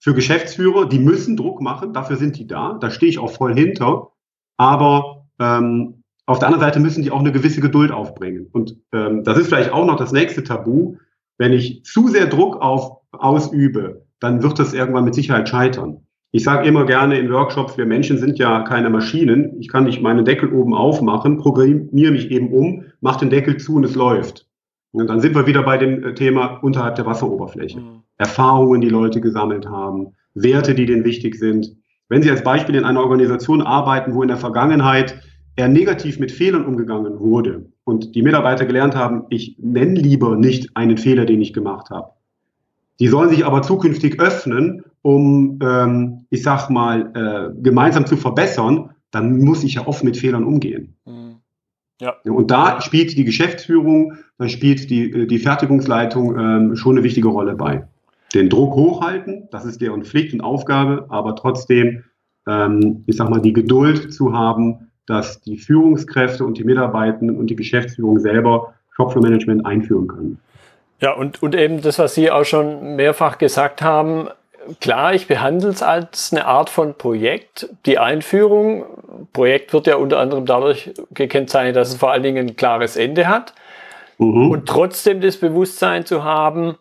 für 0.00 0.14
Geschäftsführer, 0.14 0.88
die 0.88 0.98
müssen 0.98 1.36
Druck 1.36 1.60
machen, 1.60 1.92
dafür 1.92 2.16
sind 2.16 2.38
die 2.38 2.46
da, 2.46 2.78
da 2.80 2.90
stehe 2.90 3.10
ich 3.10 3.18
auch 3.18 3.30
voll 3.30 3.54
hinter. 3.54 4.08
Aber 4.56 5.26
ähm, 5.38 6.02
auf 6.26 6.38
der 6.38 6.48
anderen 6.48 6.64
Seite 6.64 6.80
müssen 6.80 7.02
die 7.02 7.10
auch 7.10 7.20
eine 7.20 7.32
gewisse 7.32 7.60
Geduld 7.60 7.92
aufbringen. 7.92 8.48
Und 8.50 8.76
ähm, 8.92 9.24
das 9.24 9.36
ist 9.36 9.48
vielleicht 9.48 9.72
auch 9.72 9.84
noch 9.84 9.96
das 9.96 10.12
nächste 10.12 10.42
Tabu. 10.42 10.96
Wenn 11.40 11.54
ich 11.54 11.82
zu 11.84 12.08
sehr 12.08 12.26
Druck 12.26 12.60
auf, 12.60 12.98
ausübe, 13.12 14.04
dann 14.20 14.42
wird 14.42 14.58
das 14.58 14.74
irgendwann 14.74 15.04
mit 15.04 15.14
Sicherheit 15.14 15.48
scheitern. 15.48 16.02
Ich 16.32 16.44
sage 16.44 16.68
immer 16.68 16.84
gerne 16.84 17.18
in 17.18 17.32
Workshops, 17.32 17.78
wir 17.78 17.86
Menschen 17.86 18.18
sind 18.18 18.38
ja 18.38 18.60
keine 18.60 18.90
Maschinen. 18.90 19.58
Ich 19.58 19.68
kann 19.68 19.84
nicht 19.84 20.02
meinen 20.02 20.26
Deckel 20.26 20.52
oben 20.52 20.74
aufmachen, 20.74 21.38
programmiere 21.38 22.12
mich 22.12 22.30
eben 22.30 22.52
um, 22.52 22.84
mache 23.00 23.20
den 23.20 23.30
Deckel 23.30 23.56
zu 23.56 23.76
und 23.76 23.84
es 23.84 23.94
läuft. 23.94 24.48
Und 24.92 25.06
dann 25.06 25.20
sind 25.20 25.34
wir 25.34 25.46
wieder 25.46 25.62
bei 25.62 25.78
dem 25.78 26.04
äh, 26.04 26.12
Thema 26.12 26.58
unterhalb 26.62 26.96
der 26.96 27.06
Wasseroberfläche. 27.06 27.80
Mhm. 27.80 28.02
Erfahrungen, 28.18 28.82
die 28.82 28.90
Leute 28.90 29.22
gesammelt 29.22 29.66
haben, 29.66 30.08
Werte, 30.34 30.74
die 30.74 30.84
denen 30.84 31.04
wichtig 31.04 31.36
sind. 31.36 31.74
Wenn 32.10 32.22
Sie 32.22 32.30
als 32.30 32.44
Beispiel 32.44 32.74
in 32.74 32.84
einer 32.84 33.00
Organisation 33.00 33.62
arbeiten, 33.62 34.12
wo 34.12 34.20
in 34.20 34.28
der 34.28 34.36
Vergangenheit 34.36 35.18
eher 35.56 35.68
negativ 35.68 36.18
mit 36.18 36.32
Fehlern 36.32 36.66
umgegangen 36.66 37.18
wurde 37.18 37.64
und 37.90 38.14
die 38.14 38.22
Mitarbeiter 38.22 38.64
gelernt 38.64 38.94
haben, 38.94 39.24
ich 39.28 39.56
nenne 39.58 40.00
lieber 40.00 40.36
nicht 40.36 40.76
einen 40.76 40.96
Fehler, 40.96 41.26
den 41.26 41.42
ich 41.42 41.52
gemacht 41.52 41.90
habe. 41.90 42.12
Die 43.00 43.08
sollen 43.08 43.30
sich 43.30 43.44
aber 43.44 43.62
zukünftig 43.62 44.20
öffnen, 44.20 44.84
um, 45.02 45.58
ähm, 45.62 46.26
ich 46.30 46.42
sag 46.42 46.70
mal, 46.70 47.10
äh, 47.14 47.62
gemeinsam 47.62 48.06
zu 48.06 48.16
verbessern, 48.16 48.90
dann 49.10 49.38
muss 49.38 49.64
ich 49.64 49.74
ja 49.74 49.86
offen 49.86 50.06
mit 50.06 50.16
Fehlern 50.16 50.44
umgehen. 50.44 50.94
Mhm. 51.06 51.36
Ja. 52.00 52.14
Und 52.24 52.50
da 52.50 52.80
spielt 52.80 53.16
die 53.16 53.24
Geschäftsführung, 53.24 54.14
da 54.38 54.48
spielt 54.48 54.88
die, 54.88 55.10
äh, 55.10 55.26
die 55.26 55.38
Fertigungsleitung 55.38 56.38
ähm, 56.38 56.76
schon 56.76 56.96
eine 56.96 57.04
wichtige 57.04 57.28
Rolle 57.28 57.54
bei. 57.54 57.86
Den 58.34 58.48
Druck 58.48 58.74
hochhalten, 58.74 59.48
das 59.50 59.64
ist 59.64 59.80
deren 59.80 60.04
Pflicht 60.04 60.32
und 60.32 60.40
Aufgabe, 60.40 61.06
aber 61.08 61.36
trotzdem, 61.36 62.04
ähm, 62.46 63.02
ich 63.06 63.16
sag 63.16 63.28
mal, 63.28 63.40
die 63.40 63.52
Geduld 63.52 64.12
zu 64.12 64.32
haben, 64.32 64.89
dass 65.10 65.40
die 65.40 65.56
Führungskräfte 65.56 66.44
und 66.44 66.56
die 66.56 66.64
Mitarbeitenden 66.64 67.36
und 67.36 67.48
die 67.48 67.56
Geschäftsführung 67.56 68.20
selber 68.20 68.74
Shopfloor-Management 68.92 69.66
einführen 69.66 70.06
können. 70.06 70.38
Ja, 71.00 71.12
und, 71.12 71.42
und 71.42 71.54
eben 71.54 71.82
das, 71.82 71.98
was 71.98 72.14
Sie 72.14 72.30
auch 72.30 72.44
schon 72.44 72.96
mehrfach 72.96 73.38
gesagt 73.38 73.82
haben, 73.82 74.28
klar, 74.80 75.14
ich 75.14 75.26
behandle 75.26 75.70
es 75.70 75.82
als 75.82 76.32
eine 76.32 76.46
Art 76.46 76.70
von 76.70 76.94
Projekt. 76.94 77.68
Die 77.86 77.98
Einführung, 77.98 78.84
Projekt 79.32 79.72
wird 79.72 79.86
ja 79.86 79.96
unter 79.96 80.18
anderem 80.18 80.46
dadurch 80.46 80.92
gekennzeichnet, 81.12 81.76
dass 81.76 81.88
es 81.88 81.96
vor 81.96 82.12
allen 82.12 82.22
Dingen 82.22 82.48
ein 82.48 82.56
klares 82.56 82.96
Ende 82.96 83.26
hat. 83.26 83.54
Mhm. 84.18 84.50
Und 84.50 84.66
trotzdem 84.66 85.20
das 85.20 85.38
Bewusstsein 85.38 86.04
zu 86.04 86.22
haben, 86.22 86.76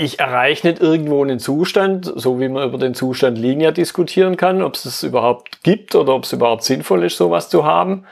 ich 0.00 0.18
erreiche 0.18 0.66
nicht 0.66 0.80
irgendwo 0.80 1.22
einen 1.22 1.38
Zustand, 1.38 2.10
so 2.16 2.40
wie 2.40 2.48
man 2.48 2.66
über 2.66 2.78
den 2.78 2.94
Zustand 2.94 3.36
Linie 3.36 3.70
diskutieren 3.72 4.38
kann, 4.38 4.62
ob 4.62 4.74
es 4.74 4.86
es 4.86 5.02
überhaupt 5.02 5.62
gibt 5.62 5.94
oder 5.94 6.14
ob 6.14 6.24
es 6.24 6.32
überhaupt 6.32 6.64
sinnvoll 6.64 7.04
ist, 7.04 7.18
sowas 7.18 7.50
zu 7.50 7.66
haben. 7.66 8.06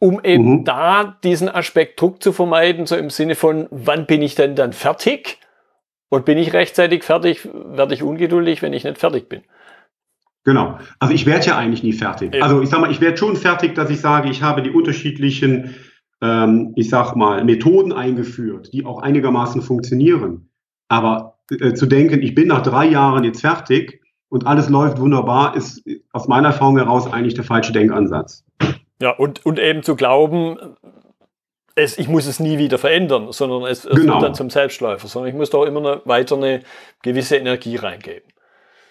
Um 0.00 0.20
eben 0.24 0.50
mhm. 0.50 0.64
da 0.64 1.16
diesen 1.22 1.48
Aspekt 1.48 2.00
Druck 2.00 2.22
zu 2.22 2.32
vermeiden, 2.32 2.86
so 2.86 2.96
im 2.96 3.08
Sinne 3.10 3.36
von, 3.36 3.68
wann 3.70 4.06
bin 4.06 4.20
ich 4.20 4.34
denn 4.34 4.56
dann 4.56 4.72
fertig? 4.72 5.38
Und 6.08 6.24
bin 6.24 6.38
ich 6.38 6.52
rechtzeitig 6.52 7.04
fertig, 7.04 7.48
werde 7.52 7.94
ich 7.94 8.02
ungeduldig, 8.02 8.62
wenn 8.62 8.72
ich 8.72 8.82
nicht 8.82 8.98
fertig 8.98 9.28
bin. 9.28 9.42
Genau. 10.44 10.80
Also 10.98 11.14
ich 11.14 11.24
werde 11.24 11.46
ja 11.46 11.56
eigentlich 11.56 11.84
nie 11.84 11.92
fertig. 11.92 12.34
Ja. 12.34 12.42
Also 12.42 12.60
ich 12.62 12.68
sage 12.68 12.82
mal, 12.82 12.90
ich 12.90 13.00
werde 13.00 13.16
schon 13.16 13.36
fertig, 13.36 13.76
dass 13.76 13.90
ich 13.90 14.00
sage, 14.00 14.28
ich 14.28 14.42
habe 14.42 14.62
die 14.62 14.70
unterschiedlichen, 14.70 15.76
ähm, 16.20 16.72
ich 16.76 16.90
sag 16.90 17.14
mal, 17.16 17.44
Methoden 17.44 17.92
eingeführt, 17.92 18.72
die 18.72 18.84
auch 18.84 19.00
einigermaßen 19.00 19.62
funktionieren. 19.62 20.50
Aber 20.88 21.38
äh, 21.50 21.74
zu 21.74 21.86
denken, 21.86 22.22
ich 22.22 22.34
bin 22.34 22.48
nach 22.48 22.62
drei 22.62 22.86
Jahren 22.86 23.24
jetzt 23.24 23.40
fertig 23.40 24.02
und 24.28 24.46
alles 24.46 24.68
läuft 24.68 24.98
wunderbar, 24.98 25.56
ist 25.56 25.82
aus 26.12 26.28
meiner 26.28 26.48
Erfahrung 26.48 26.78
heraus 26.78 27.10
eigentlich 27.10 27.34
der 27.34 27.44
falsche 27.44 27.72
Denkansatz. 27.72 28.44
Ja, 29.00 29.10
und, 29.10 29.44
und 29.46 29.58
eben 29.58 29.82
zu 29.82 29.96
glauben, 29.96 30.58
es, 31.74 31.98
ich 31.98 32.08
muss 32.08 32.26
es 32.26 32.40
nie 32.40 32.58
wieder 32.58 32.78
verändern, 32.78 33.32
sondern 33.32 33.62
es, 33.62 33.84
es 33.84 33.96
genau. 33.96 34.14
wird 34.14 34.22
dann 34.22 34.34
zum 34.34 34.50
Selbstläufer, 34.50 35.08
sondern 35.08 35.30
ich 35.30 35.36
muss 35.36 35.50
da 35.50 35.64
immer 35.64 35.80
eine, 35.80 36.02
weiter 36.04 36.36
eine 36.36 36.60
gewisse 37.02 37.36
Energie 37.36 37.76
reingeben. 37.76 38.28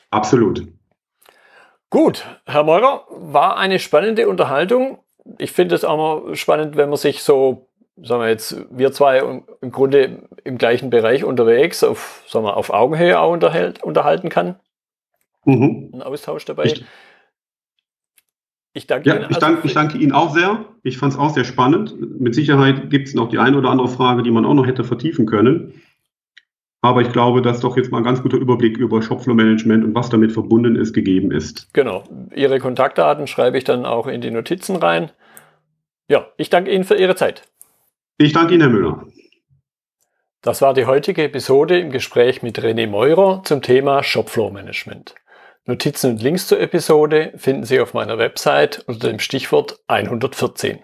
Absolut. 0.09 0.67
Gut, 1.89 2.25
Herr 2.45 2.63
Meurer, 2.63 3.05
war 3.09 3.57
eine 3.57 3.79
spannende 3.79 4.27
Unterhaltung. 4.27 4.99
Ich 5.37 5.51
finde 5.51 5.75
es 5.75 5.85
auch 5.85 5.97
mal 5.97 6.35
spannend, 6.35 6.75
wenn 6.75 6.89
man 6.89 6.97
sich 6.97 7.23
so, 7.23 7.67
sagen 8.01 8.21
wir 8.21 8.29
jetzt, 8.29 8.65
wir 8.71 8.91
zwei 8.91 9.19
im 9.61 9.71
Grunde 9.71 10.27
im 10.43 10.57
gleichen 10.57 10.89
Bereich 10.89 11.23
unterwegs, 11.23 11.83
auf, 11.83 12.23
sagen 12.27 12.45
wir, 12.45 12.57
auf 12.57 12.69
Augenhöhe 12.71 13.19
auch 13.19 13.31
unterhält, 13.31 13.83
unterhalten 13.83 14.29
kann. 14.29 14.55
Mhm. 15.45 15.91
Ein 15.93 16.01
Austausch 16.01 16.45
dabei. 16.45 16.65
Ich, 16.65 16.85
ich 18.73 18.87
danke 18.87 19.09
ja, 19.09 19.15
Ihnen. 19.15 19.23
Ich, 19.29 19.35
also 19.35 19.39
danke, 19.39 19.67
ich 19.67 19.73
danke 19.73 19.97
Ihnen 19.97 20.11
auch 20.11 20.33
sehr. 20.33 20.65
Ich 20.83 20.97
fand 20.97 21.13
es 21.13 21.19
auch 21.19 21.31
sehr 21.31 21.45
spannend. 21.45 21.95
Mit 22.19 22.35
Sicherheit 22.35 22.89
gibt 22.89 23.07
es 23.07 23.13
noch 23.13 23.29
die 23.29 23.39
eine 23.39 23.57
oder 23.57 23.69
andere 23.69 23.87
Frage, 23.87 24.23
die 24.23 24.31
man 24.31 24.45
auch 24.45 24.53
noch 24.53 24.65
hätte 24.65 24.83
vertiefen 24.83 25.25
können. 25.25 25.81
Aber 26.81 27.01
ich 27.01 27.11
glaube, 27.11 27.41
dass 27.41 27.59
doch 27.59 27.75
jetzt 27.75 27.91
mal 27.91 27.97
ein 27.97 28.03
ganz 28.05 28.21
guter 28.21 28.37
Überblick 28.37 28.77
über 28.77 29.01
Shopflow-Management 29.01 29.83
und 29.83 29.95
was 29.95 30.09
damit 30.09 30.31
verbunden 30.31 30.77
ist, 30.77 30.93
gegeben 30.93 31.31
ist. 31.31 31.73
Genau. 31.73 32.03
Ihre 32.33 32.59
Kontaktdaten 32.59 33.27
schreibe 33.27 33.57
ich 33.57 33.65
dann 33.65 33.85
auch 33.85 34.07
in 34.07 34.21
die 34.21 34.31
Notizen 34.31 34.77
rein. 34.77 35.11
Ja, 36.07 36.27
ich 36.37 36.49
danke 36.49 36.71
Ihnen 36.71 36.85
für 36.85 36.95
Ihre 36.95 37.15
Zeit. 37.15 37.43
Ich 38.17 38.31
danke 38.31 38.53
Ihnen, 38.53 38.61
Herr 38.61 38.69
Müller. 38.69 39.05
Das 40.41 40.61
war 40.61 40.73
die 40.73 40.85
heutige 40.85 41.23
Episode 41.23 41.79
im 41.79 41.91
Gespräch 41.91 42.41
mit 42.41 42.59
René 42.59 42.87
Meurer 42.87 43.41
zum 43.43 43.61
Thema 43.61 44.01
Shopflow-Management. 44.01 45.15
Notizen 45.65 46.11
und 46.11 46.21
Links 46.21 46.47
zur 46.47 46.61
Episode 46.61 47.33
finden 47.35 47.65
Sie 47.65 47.81
auf 47.81 47.93
meiner 47.93 48.17
Website 48.17 48.83
unter 48.87 49.09
dem 49.09 49.19
Stichwort 49.19 49.79
114. 49.87 50.79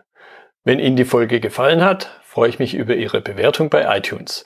Wenn 0.65 0.79
Ihnen 0.79 0.97
die 0.97 1.05
Folge 1.05 1.39
gefallen 1.39 1.83
hat, 1.83 2.21
freue 2.23 2.49
ich 2.49 2.59
mich 2.59 2.75
über 2.75 2.95
Ihre 2.95 3.21
Bewertung 3.21 3.69
bei 3.69 3.97
iTunes. 3.97 4.45